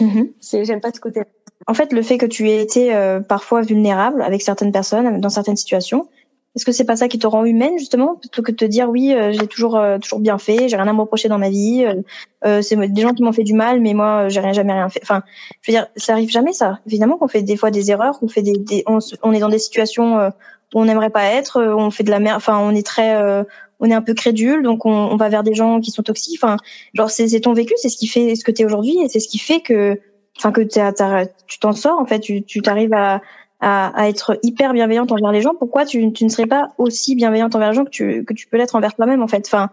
[0.00, 0.22] Mm
[0.62, 1.22] J'aime pas ce côté.
[1.66, 5.28] En fait, le fait que tu aies été euh, parfois vulnérable avec certaines personnes, dans
[5.28, 6.08] certaines situations,
[6.56, 8.88] est-ce que c'est pas ça qui te rend humaine justement, plutôt que de te dire
[8.88, 11.48] oui, euh, j'ai toujours euh, toujours bien fait, j'ai rien à me reprocher dans ma
[11.48, 11.86] vie,
[12.42, 15.00] c'est des gens qui m'ont fait du mal, mais moi j'ai rien jamais rien fait.
[15.02, 15.22] Enfin,
[15.60, 16.80] je veux dire, ça arrive jamais ça.
[16.86, 19.48] Évidemment qu'on fait des fois des erreurs, qu'on fait des, des on, on, est dans
[19.48, 20.32] des situations
[20.74, 23.44] on n'aimerait pas être, on fait de la merde, enfin on est très
[23.80, 26.38] on est un peu crédule, donc on, on, va vers des gens qui sont toxiques.
[26.42, 26.56] Enfin,
[26.94, 29.20] genre c'est ton vécu, c'est ce qui fait ce que tu es aujourd'hui et c'est
[29.20, 29.98] ce qui fait que
[30.38, 33.20] enfin que tu t'en sors en fait, tu t'arrives à,
[33.60, 35.54] à, à, être hyper bienveillante envers les gens.
[35.58, 38.46] Pourquoi tu, tu ne serais pas aussi bienveillante envers les gens que tu que tu
[38.46, 39.44] peux l'être envers toi-même en fait?
[39.46, 39.70] Enfin,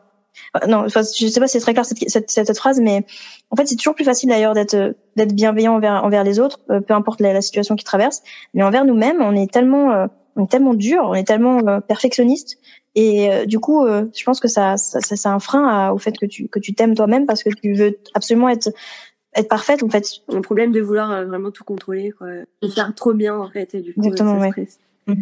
[0.67, 3.05] non, enfin, je sais pas si c'est très clair cette, cette, cette, phrase, mais
[3.49, 6.93] en fait, c'est toujours plus facile d'ailleurs d'être d'être bienveillant envers envers les autres, peu
[6.93, 8.23] importe la, la, situation qu'ils traversent,
[8.53, 10.07] mais envers nous-mêmes, on est tellement
[10.37, 12.57] on est tellement dur, on est tellement perfectionniste,
[12.95, 16.17] et du coup, je pense que ça, ça, ça c'est un frein à, au fait
[16.17, 18.69] que tu que tu t'aimes toi-même parce que tu veux absolument être
[19.35, 20.05] être parfaite en fait.
[20.29, 22.27] Un problème de vouloir vraiment tout contrôler, quoi,
[22.61, 24.79] de faire trop bien en fait, et du coup, Exactement, ça stresse.
[25.07, 25.13] Mmh.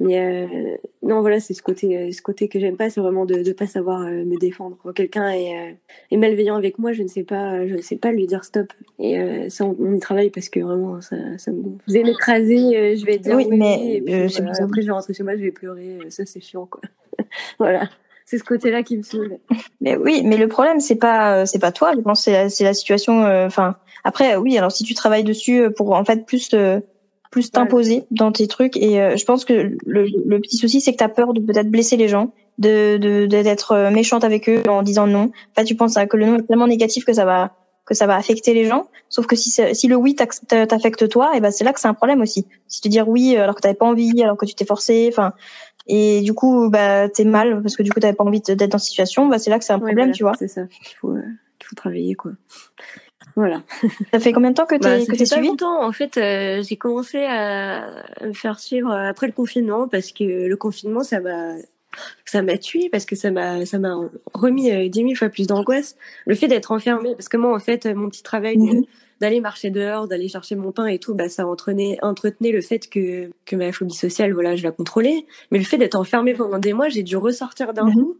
[0.00, 3.26] Mais euh, non, voilà, c'est ce côté, euh, ce côté que j'aime pas, c'est vraiment
[3.26, 4.78] de ne pas savoir euh, me défendre.
[4.82, 5.72] Quand quelqu'un est, euh,
[6.10, 8.72] est, malveillant avec moi, je ne sais pas, je ne sais pas lui dire stop.
[8.98, 9.18] Et
[9.50, 13.36] ça, on, y travaille parce que vraiment, ça, ça me allez m'écraser, je vais dire
[13.36, 15.98] oui, mais et puis, après je vais rentrer chez moi, je vais pleurer.
[16.08, 16.80] Ça, c'est chiant, quoi.
[17.58, 17.88] voilà.
[18.24, 19.38] C'est ce côté-là qui me saoule.
[19.80, 21.92] Mais oui, mais le problème, c'est pas, c'est pas toi.
[21.96, 23.24] Je pense c'est la, la, situation.
[23.24, 23.74] Enfin,
[24.04, 24.56] après, oui.
[24.56, 26.54] Alors, si tu travailles dessus pour en fait plus
[27.30, 28.76] plus t'imposer dans tes trucs.
[28.76, 31.40] Et euh, je pense que le, le petit souci, c'est que tu as peur de
[31.40, 35.30] peut-être blesser les gens, de d'être de, méchante avec eux en disant non.
[35.52, 37.52] Enfin, tu penses que le non est tellement négatif que ça va
[37.86, 38.88] que ça va affecter les gens.
[39.08, 41.94] Sauf que si, si le oui t'affecte toi, et ben c'est là que c'est un
[41.94, 42.46] problème aussi.
[42.68, 45.32] Si te dire oui alors que t'avais pas envie, alors que tu t'es forcé, enfin
[45.86, 48.78] et du coup bah t'es mal parce que du coup t'avais pas envie d'être dans
[48.78, 50.34] cette situation, bah c'est là que c'est un problème, tu vois.
[50.38, 50.62] C'est ça.
[50.70, 51.22] Il faut, euh,
[51.60, 52.32] il faut travailler quoi.
[53.36, 53.62] Voilà.
[54.12, 55.84] Ça fait combien de temps que tu bah, que suivi pas longtemps.
[55.84, 57.86] En fait, euh, j'ai commencé à
[58.22, 61.54] me faire suivre après le confinement parce que le confinement, ça m'a
[62.24, 63.96] ça m'a tué parce que ça m'a ça m'a
[64.32, 65.96] remis euh, dix mille fois plus d'angoisse.
[66.26, 68.84] Le fait d'être enfermé, parce que moi, en fait, mon petit travail mhm.
[69.20, 72.88] d'aller marcher dehors, d'aller chercher mon pain et tout, bah ça entretenait, entretenait le fait
[72.88, 75.26] que que ma phobie sociale, voilà, je la contrôlais.
[75.50, 77.94] Mais le fait d'être enfermé pendant des mois, j'ai dû ressortir d'un mhm.
[77.94, 78.16] coup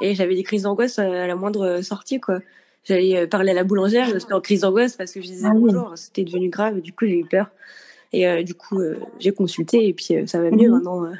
[0.00, 2.40] et j'avais des crises d'angoisse à la moindre sortie, quoi
[2.84, 5.54] j'allais euh, parler à la boulangère, j'étais en crise d'angoisse parce que je disais ah
[5.54, 7.50] bonjour, c'était devenu grave, du coup j'ai eu peur.
[8.14, 10.74] Et euh, du coup, euh, j'ai consulté et puis ça va mieux mhm.
[10.74, 11.10] maintenant.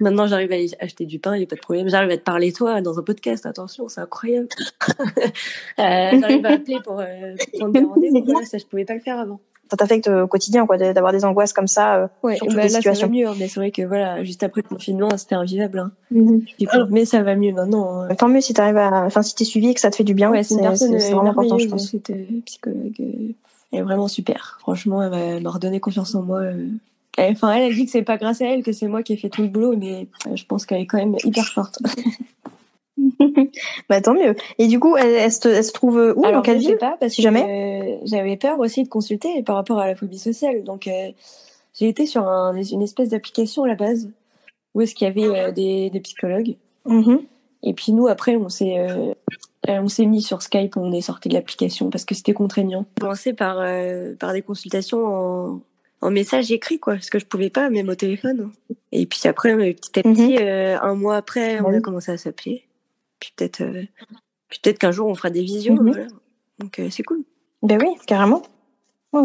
[0.00, 1.88] maintenant, j'arrive à acheter du pain, il n'y a pas de problème.
[1.88, 4.48] J'arrive à te parler toi dans un podcast, attention, c'est incroyable.
[5.78, 7.02] j'arrive à appeler pour,
[7.54, 8.44] prendre des rendez-vous.
[8.44, 9.40] ça, je pouvais pas le faire avant
[9.70, 11.96] ça t'affecte au quotidien, quoi, d'avoir des angoisses comme ça.
[11.96, 14.62] Euh, ouais, bah, là, ça va mieux, hein, mais c'est vrai que voilà, juste après
[14.62, 15.78] le confinement, c'était invivable.
[15.78, 15.92] Hein.
[16.10, 16.44] Mhm.
[16.90, 18.02] Mais ça va mieux maintenant.
[18.02, 18.14] Hein.
[18.14, 20.14] Tant mieux si t'arrives à, enfin, si t'es suivi et que ça te fait du
[20.14, 20.30] bien.
[20.30, 21.90] Ouais, c'est une personne vraiment important, je pense.
[21.90, 22.12] Cette
[22.44, 23.32] psychologue, euh,
[23.72, 24.58] elle est vraiment super.
[24.60, 26.40] Franchement, elle m'a redonné confiance en moi.
[26.40, 26.68] Euh.
[27.18, 29.16] Enfin, elle, elle dit que c'est pas grâce à elle que c'est moi qui ai
[29.16, 31.78] fait tout le boulot, mais je pense qu'elle est quand même hyper forte.
[33.88, 34.34] bah tant mieux.
[34.58, 37.96] Et du coup, elle, se, se, trouve où Alors, je sais pas parce si jamais
[37.96, 40.64] euh, j'avais peur aussi de consulter par rapport à la phobie sociale.
[40.64, 41.10] Donc euh,
[41.74, 44.08] j'ai été sur un, une espèce d'application à la base
[44.74, 46.56] où est-ce qu'il y avait euh, des, des, psychologues.
[46.86, 47.20] Mm-hmm.
[47.62, 48.76] Et puis nous après on s'est
[49.68, 52.86] on s'est mis sur Skype, on est sorti de l'application parce que c'était contraignant.
[52.96, 53.56] J'ai commencé par
[54.18, 55.60] par des consultations en
[56.02, 58.50] en message écrit quoi parce que je pouvais pas même au téléphone
[58.92, 60.78] et puis après petit à petit mm-hmm.
[60.82, 62.66] un mois après on a commencé à s'appeler
[63.20, 63.82] puis peut-être euh,
[64.48, 65.74] peut-être qu'un jour on fera des visions.
[65.74, 66.08] Mhm.
[66.58, 67.24] Donc euh, c'est cool.
[67.62, 68.42] Ben oui, carrément.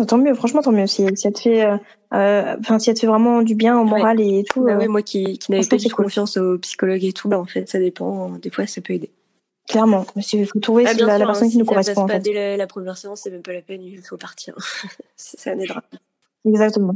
[0.08, 0.88] tant mieux, franchement tant mieux.
[0.88, 1.78] Si, si elle te fait, euh,
[2.60, 4.64] enfin si elle te fait vraiment du bien au moral et tout.
[4.64, 7.80] Bah moi qui, qui n'avais pas confiance aux psychologues et tout, bah en fait ça
[7.80, 8.30] dépend.
[8.38, 9.12] Des fois ça peut aider.
[9.68, 12.06] Clairement, il faut trouver ah, la, personne qui nous correspond.
[12.06, 14.56] Passe pas dès la, première séance, c'est même pas la peine, il faut partir.
[15.16, 15.84] ça aidera.
[16.46, 16.96] Exactement.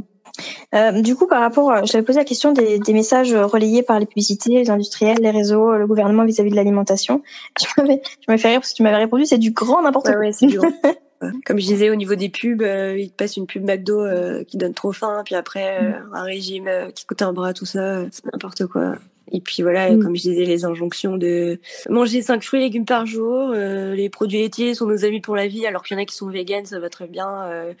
[0.74, 3.98] Euh, du coup, par rapport, je t'avais posé la question des, des, messages relayés par
[3.98, 7.22] les publicités, les industriels, les réseaux, le gouvernement vis-à-vis de l'alimentation.
[7.58, 8.00] Tu m'avais,
[8.38, 10.18] fait rire parce que tu m'avais répondu, c'est du grand n'importe quoi.
[10.18, 10.72] Ouais, c'est du grand.
[11.46, 14.44] Comme je disais au niveau des pubs, euh, il te passe une pub McDo euh,
[14.44, 18.02] qui donne trop faim, puis après euh, un régime qui coûte un bras, tout ça,
[18.10, 18.96] c'est n'importe quoi.
[19.32, 20.02] Et puis voilà, mm.
[20.02, 21.58] comme je disais, les injonctions de
[21.88, 25.36] manger cinq fruits et légumes par jour, euh, les produits laitiers sont nos amis pour
[25.36, 27.42] la vie, alors qu'il y en a qui sont véganes, ça va très bien.
[27.44, 27.72] Euh,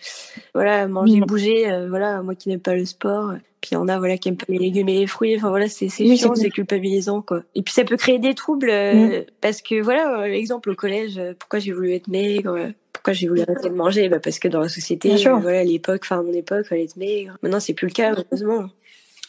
[0.54, 1.24] voilà, manger, mm.
[1.24, 3.34] bouger, euh, voilà, moi qui n'aime pas le sport.
[3.60, 5.36] Puis il y en a voilà qui aiment pas les légumes et les fruits.
[5.36, 7.42] Enfin voilà, c'est c'est chiant, c'est culpabilisant quoi.
[7.54, 9.24] Et puis ça peut créer des troubles mm.
[9.40, 13.68] parce que voilà, l'exemple au collège, pourquoi j'ai voulu être maigre pourquoi j'ai voulu arrêter
[13.68, 14.08] de manger?
[14.08, 16.96] Bah parce que dans la société voilà à l'époque enfin à mon époque fallait être
[16.96, 18.68] maigre maintenant c'est plus le cas heureusement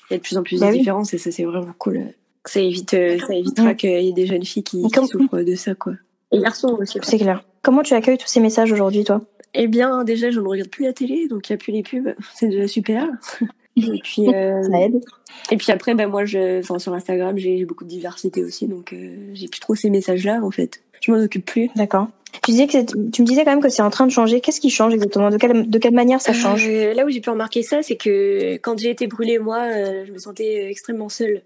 [0.10, 2.14] il y a de plus en plus de bah différences et ça c'est vraiment cool.
[2.46, 5.76] Ça évite, euh, ça évitera qu'il y ait des jeunes filles qui, souffrent de ça
[5.76, 5.94] quoi.
[6.32, 7.00] Et garçons aussi.
[7.04, 7.44] C'est clair.
[7.62, 9.22] Comment tu accueilles tous ces messages aujourd'hui toi?
[9.54, 11.84] Eh bien déjà je ne regarde plus la télé donc il n'y a plus les
[11.84, 13.08] pubs, c'est déjà super.
[13.76, 15.04] Et puis euh, ça aide.
[15.52, 18.94] Et puis après ben moi je, enfin, sur Instagram j'ai beaucoup de diversité aussi donc
[18.94, 20.82] euh, j'ai plus trop ces messages là en fait.
[21.08, 21.70] Je m'en occupe plus.
[21.76, 22.10] D'accord.
[22.44, 24.42] Tu disais que tu me disais quand même que c'est en train de changer.
[24.42, 25.30] Qu'est-ce qui change exactement?
[25.30, 26.68] De quelle de quelle manière ça change?
[26.68, 30.06] Euh, Là où j'ai pu remarquer ça, c'est que quand j'ai été brûlée moi, euh,
[30.06, 31.42] je me sentais extrêmement seule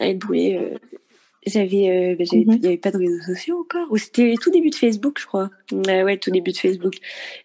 [0.00, 0.58] à être brûlée.
[0.60, 0.76] Euh,
[1.46, 2.52] j'avais, bah, mhm.
[2.52, 3.86] il y avait pas de réseaux sociaux encore.
[3.90, 5.50] Ou c'était tout début de Facebook, je crois.
[5.72, 6.96] ouais, tout début de Facebook.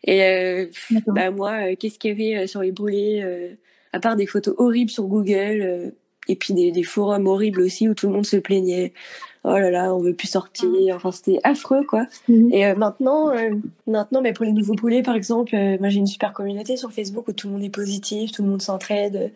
[0.04, 0.68] Et
[1.08, 3.24] bah moi, qu'est-ce qu'il y avait sur les brûlés
[3.94, 5.94] à part des photos horribles sur Google
[6.28, 8.94] et puis des, des forums horribles aussi où tout le monde se plaignait.
[9.48, 10.96] Oh là là, on veut plus sortir.
[10.96, 12.08] Enfin, c'était affreux, quoi.
[12.28, 12.52] Mhm.
[12.52, 13.52] Et euh, maintenant, euh,
[13.86, 16.92] maintenant, mais pour les nouveaux poulets, par exemple, euh, moi j'ai une super communauté sur
[16.92, 19.32] Facebook où tout le monde est positif, tout le monde s'entraide.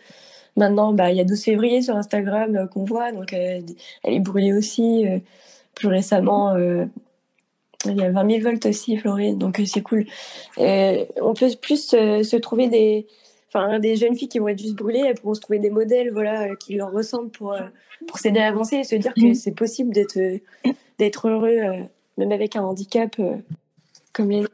[0.58, 3.66] Maintenant, bah, il y a 12 février sur Instagram euh, qu'on voit, donc elle
[4.04, 5.06] est brûlée aussi.
[5.76, 6.58] plus récemment,
[7.86, 10.08] il y a 20 000 volts aussi, Floride, donc c'est cool.
[10.58, 13.06] On peut plus se trouver des,
[13.54, 16.12] enfin, des jeunes filles qui vont être juste brûlées, elles pourront se trouver des modèles,
[16.12, 17.62] voilà, euh, qui leur ressemblent pour euh,
[18.08, 19.34] pour s'aider à avancer et se dire que Mhm.
[19.36, 20.38] c'est possible d'être euh,
[20.98, 21.60] d'être heureux,
[22.18, 23.16] même avec un handicap
[24.14, 24.46] comme les.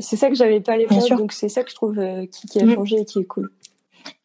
[0.00, 2.00] C'est ça que j'avais pas à l'époque, donc c'est ça que je trouve
[2.30, 2.74] qui, qui a Mhm.
[2.74, 3.50] changé et qui est cool.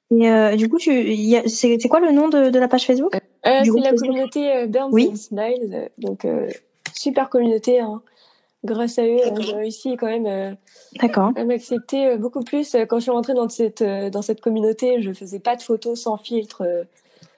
[0.10, 3.20] Et euh, du coup, c'est quoi le nom de, de la page Facebook Euh,
[3.64, 5.10] c'est la communauté Burns Oui.
[5.12, 6.50] and Smiles, donc euh,
[6.94, 7.82] super communauté.
[7.82, 8.02] Hein.
[8.66, 10.54] Grâce à eux, j'ai réussi quand même euh,
[11.00, 11.32] D'accord.
[11.36, 12.74] à m'accepter euh, beaucoup plus.
[12.76, 15.62] Euh, Quand je suis rentrée dans cette euh, dans cette communauté, je faisais pas de
[15.62, 16.84] photos sans filtre, euh,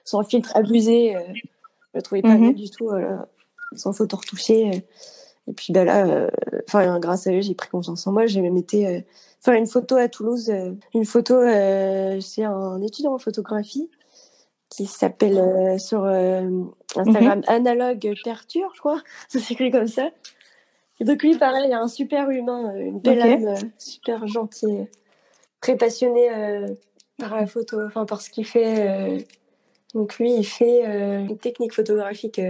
[0.04, 1.14] sans filtre abusé.
[1.16, 1.40] Euh, je
[1.94, 2.40] le trouvais pas Mhm.
[2.40, 2.90] bien du tout,
[3.76, 4.70] sans photo retouchée.
[4.74, 4.78] euh.
[5.48, 6.30] Et puis bah là, euh,
[6.68, 8.26] enfin grâce à eux, j'ai pris confiance en moi.
[8.26, 9.00] J'ai même été euh,
[9.40, 13.90] faire une photo à Toulouse, euh, une photo euh, c'est un étudiant en photographie
[14.68, 16.48] qui s'appelle euh, sur euh,
[16.96, 19.00] Instagram Analogue Perture, je crois.
[19.28, 20.10] Ça s'écrit comme ça.
[21.00, 23.54] Et donc lui, pareil, il y a un super humain, euh, une belle âme, euh,
[23.78, 24.84] super gentil, euh,
[25.60, 26.66] très passionné euh,
[27.18, 28.88] par la photo, enfin par ce qu'il fait.
[28.88, 29.18] euh.
[29.94, 32.40] Donc lui, il fait euh, une technique photographique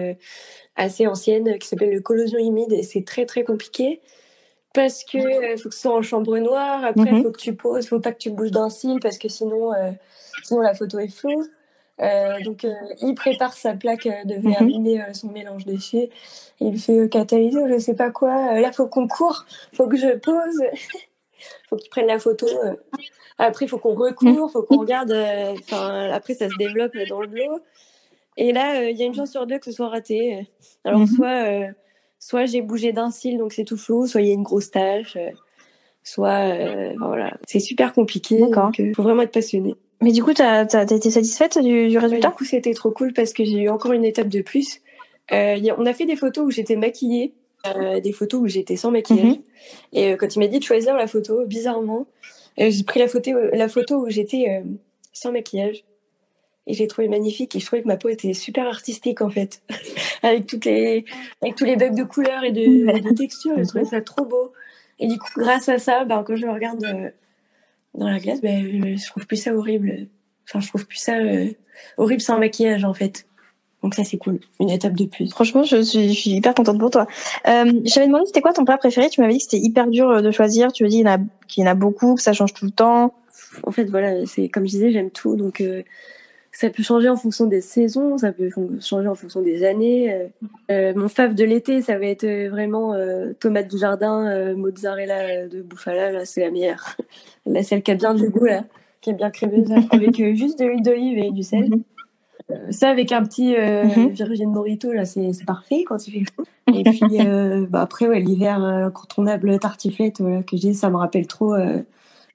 [0.77, 4.01] assez ancienne qui s'appelle le collosion humide et c'est très très compliqué
[4.75, 6.85] parce que euh, faut que ce soit en chambre noire.
[6.85, 7.23] Après, il Mhm.
[7.23, 9.91] faut que tu poses, faut pas que tu bouges d'un cil parce que sinon, euh,
[10.45, 11.45] sinon la photo est floue.
[12.01, 12.73] Euh, donc, euh,
[13.03, 14.71] il prépare sa plaque euh, de verre, Mhm.
[14.87, 16.11] il son mélange déchets,
[16.61, 18.59] il fait catalyser, je sais pas quoi.
[18.61, 19.45] Là, faut qu'on court,
[19.75, 20.63] faut que je pose,
[21.69, 22.47] faut qu'il prenne la photo.
[23.39, 25.13] Après, faut qu'on recourt, faut qu'on regarde.
[25.61, 27.61] Enfin, après, ça se développe dans le lot.
[28.37, 30.47] Et là, il y a une chance sur deux que ce soit raté.
[30.85, 31.07] Alors, Mhm.
[31.07, 31.45] soit,
[32.19, 34.71] soit j'ai bougé d'un cil, donc c'est tout flou, soit il y a une grosse
[34.71, 35.31] tache, euh,
[36.03, 38.39] soit, euh, voilà, c'est super compliqué.
[38.41, 39.75] Donc, euh, faut vraiment être passionné.
[40.01, 42.91] Mais du coup, t'as as, été satisfaite du, du Ouais, résultat du coup, c'était trop
[42.91, 44.81] cool parce que j'ai eu encore une étape de plus.
[45.33, 47.35] Euh, y a- on a fait des photos où j'étais maquillée,
[47.67, 49.37] euh, des photos où j'étais sans maquillage.
[49.37, 49.43] Mhm.
[49.93, 52.07] Et euh, quand il m'a dit de choisir la photo, bizarrement,
[52.59, 54.63] j'ai pris la photo, la photo où j'étais
[55.13, 55.85] sans maquillage.
[56.67, 59.63] Et j'ai trouvé magnifique et je trouvais que ma peau était super artistique en fait.
[60.23, 61.05] avec, toutes les,
[61.43, 62.61] avec tous les bugs de couleurs et de,
[63.01, 64.53] de texture, je trouvais ça trop beau.
[64.99, 66.85] Et du coup, grâce à ça, ben, quand je regarde
[67.95, 70.09] dans la glace, ben, je, trouve plus ça horrible.
[70.49, 71.49] Enfin, je trouve plus ça euh,
[71.97, 73.27] horrible sans maquillage en fait.
[73.83, 75.31] Donc ça c'est cool, une étape de plus.
[75.31, 77.07] Franchement, je suis, je suis hyper contente pour toi.
[77.49, 79.09] Euh, J'avais demandé c'était quoi ton plat préféré?
[79.09, 80.71] Tu m'avais dit que c'était hyper dur euh, de choisir.
[80.71, 82.53] Tu me dis qu'il y, en a- qu'il y en a beaucoup, que ça change
[82.53, 83.15] tout le temps?
[83.63, 85.83] En fait voilà, c'est comme je disais, j'aime tout, donc euh,
[86.53, 90.13] ça peut changer en fonction des saisons, ça peut changer en fonction des années.
[90.13, 90.27] Euh,
[90.71, 94.57] euh, mon fave de l'été, ça va être euh, vraiment euh, tomate du jardin, euh,
[94.57, 96.97] mozzarella de bouffala, là c'est la meilleure.
[97.47, 98.65] Là celle qui a bien du goût là,
[99.01, 101.71] qui est bien crémeuse, avec juste de l'huile d'olive et du sel.
[101.71, 101.83] Mhm.
[102.73, 104.09] Ça avec un petit Mhm.
[104.09, 106.45] Virgin Morito là, c'est parfait quand il fait chaud.
[106.75, 107.19] Et puis
[107.71, 111.55] bah après ouais, l'hiver incontournable tartiflette voilà que j'ai, ça me rappelle trop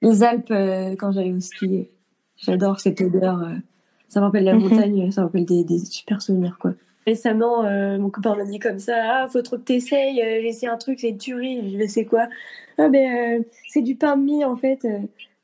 [0.02, 0.52] les Alpes
[0.98, 1.88] quand j'allais au ski.
[2.36, 3.42] J'adore cette odeur.
[4.08, 4.60] Ça me rappelle la Mhm.
[4.62, 6.72] montagne, ça me rappelle des, des super souvenirs quoi.
[7.06, 8.94] Récemment, euh, mon copain m'a dit comme ça,
[9.24, 11.78] ah faut trop que t'essayes, euh, j'ai essayé un truc, c'est une tuerie.
[11.80, 12.26] Je c'est quoi?
[12.78, 14.86] Ah ben euh, c'est du pain de mie en fait,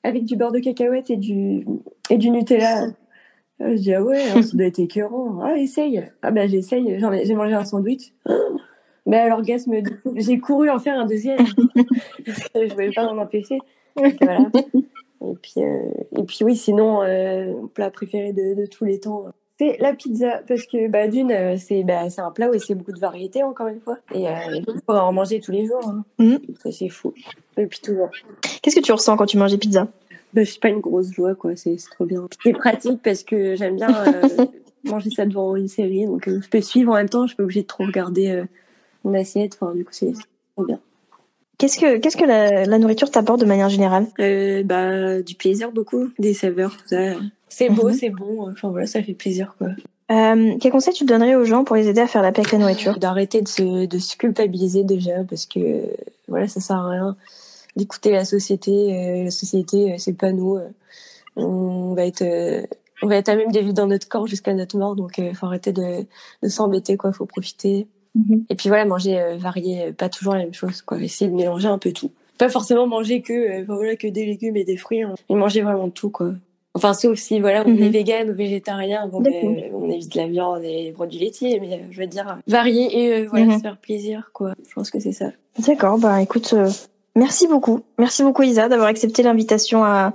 [0.03, 1.65] avec du beurre de cacahuète et du
[2.11, 2.87] et du Nutella.
[3.61, 5.41] Ah, Je dis ah ouais, hein, ça doit être écœurant.
[5.43, 6.03] Ah essaye.
[6.23, 6.99] Ah ben j'essaye.
[7.25, 8.13] J'ai mangé un sandwich.
[9.07, 9.73] Mais à l'orgasme,
[10.17, 11.39] j'ai couru en faire un deuxième
[12.25, 13.59] parce que je voulais pas m'en empêcher.
[14.21, 14.51] Voilà.
[15.25, 15.79] Et puis euh,
[16.19, 19.27] et puis oui, sinon euh, mon plat préféré de, de tous les temps,
[19.59, 22.93] c'est la pizza parce que bah d'une euh, c'est bah, un plat où c'est beaucoup
[22.93, 25.87] de variétés encore une fois et euh, il faut en manger tous les jours.
[26.19, 26.39] hein.
[26.63, 27.15] Ça c'est fou.
[27.57, 28.11] Et puis toujours.
[28.63, 29.89] Qu'est-ce que tu ressens quand tu manges des pizzas?
[30.33, 31.57] Bah, c'est pas une grosse joie, quoi.
[31.57, 32.27] C'est trop bien.
[32.43, 34.47] C'est pratique parce que j'aime bien euh,
[34.85, 36.07] manger ça devant une série.
[36.07, 37.25] Donc, euh, je peux suivre en même temps.
[37.25, 38.45] Je suis pas obligée de trop regarder euh,
[39.05, 39.59] mon assiette.
[39.61, 40.13] Enfin, du coup, c'est
[40.57, 40.81] trop bien.
[41.63, 44.07] Qu'est-ce que qu'est-ce que la, la nourriture t'apporte de manière générale?
[44.19, 46.09] Euh, bah, du plaisir, beaucoup.
[46.19, 47.13] Des saveurs, tout ça.
[47.49, 47.95] C'est beau, Mhm.
[47.95, 48.51] c'est bon.
[48.51, 49.69] Enfin, voilà, ça fait plaisir, quoi.
[50.11, 52.51] euh, Quel conseil tu donnerais aux gens pour les aider à faire la paix avec
[52.51, 52.99] la nourriture?
[52.99, 55.85] D'arrêter de se, de se culpabiliser déjà parce que,
[56.27, 57.17] voilà, ça sert à rien
[57.77, 58.73] d'écouter la société.
[58.73, 60.59] Euh, la société, euh, c'est pas nous.
[61.37, 62.63] on va être, euh,
[63.03, 64.97] on va être à même de vivre dans notre corps jusqu'à notre mort.
[64.97, 66.05] Donc, euh, faut arrêter de,
[66.43, 67.13] de s'embêter, quoi.
[67.13, 67.87] Faut profiter.
[68.15, 68.45] Mhm.
[68.51, 70.99] Et puis voilà, manger euh, varié, euh, pas toujours la même chose, quoi.
[71.01, 72.11] Essayer de mélanger un peu tout.
[72.39, 75.63] Pas forcément manger que, euh, voilà, que des légumes et des fruits, hein, mais manger
[75.63, 76.33] vraiment tout, quoi.
[76.75, 77.83] Enfin, sauf si voilà, on Mhm.
[77.83, 79.33] est vegan ou végétarien, bon, ben,
[79.75, 83.13] on évite la viande et les produits laitiers, mais euh, je veux dire, varier et
[83.25, 83.57] euh, voilà, Mhm.
[83.57, 84.55] se faire plaisir, quoi.
[84.69, 85.27] Je pense que c'est ça.
[85.67, 86.71] D'accord, bah écoute, euh,
[87.15, 87.81] merci beaucoup.
[87.99, 90.15] Merci beaucoup Isa d'avoir accepté l'invitation à,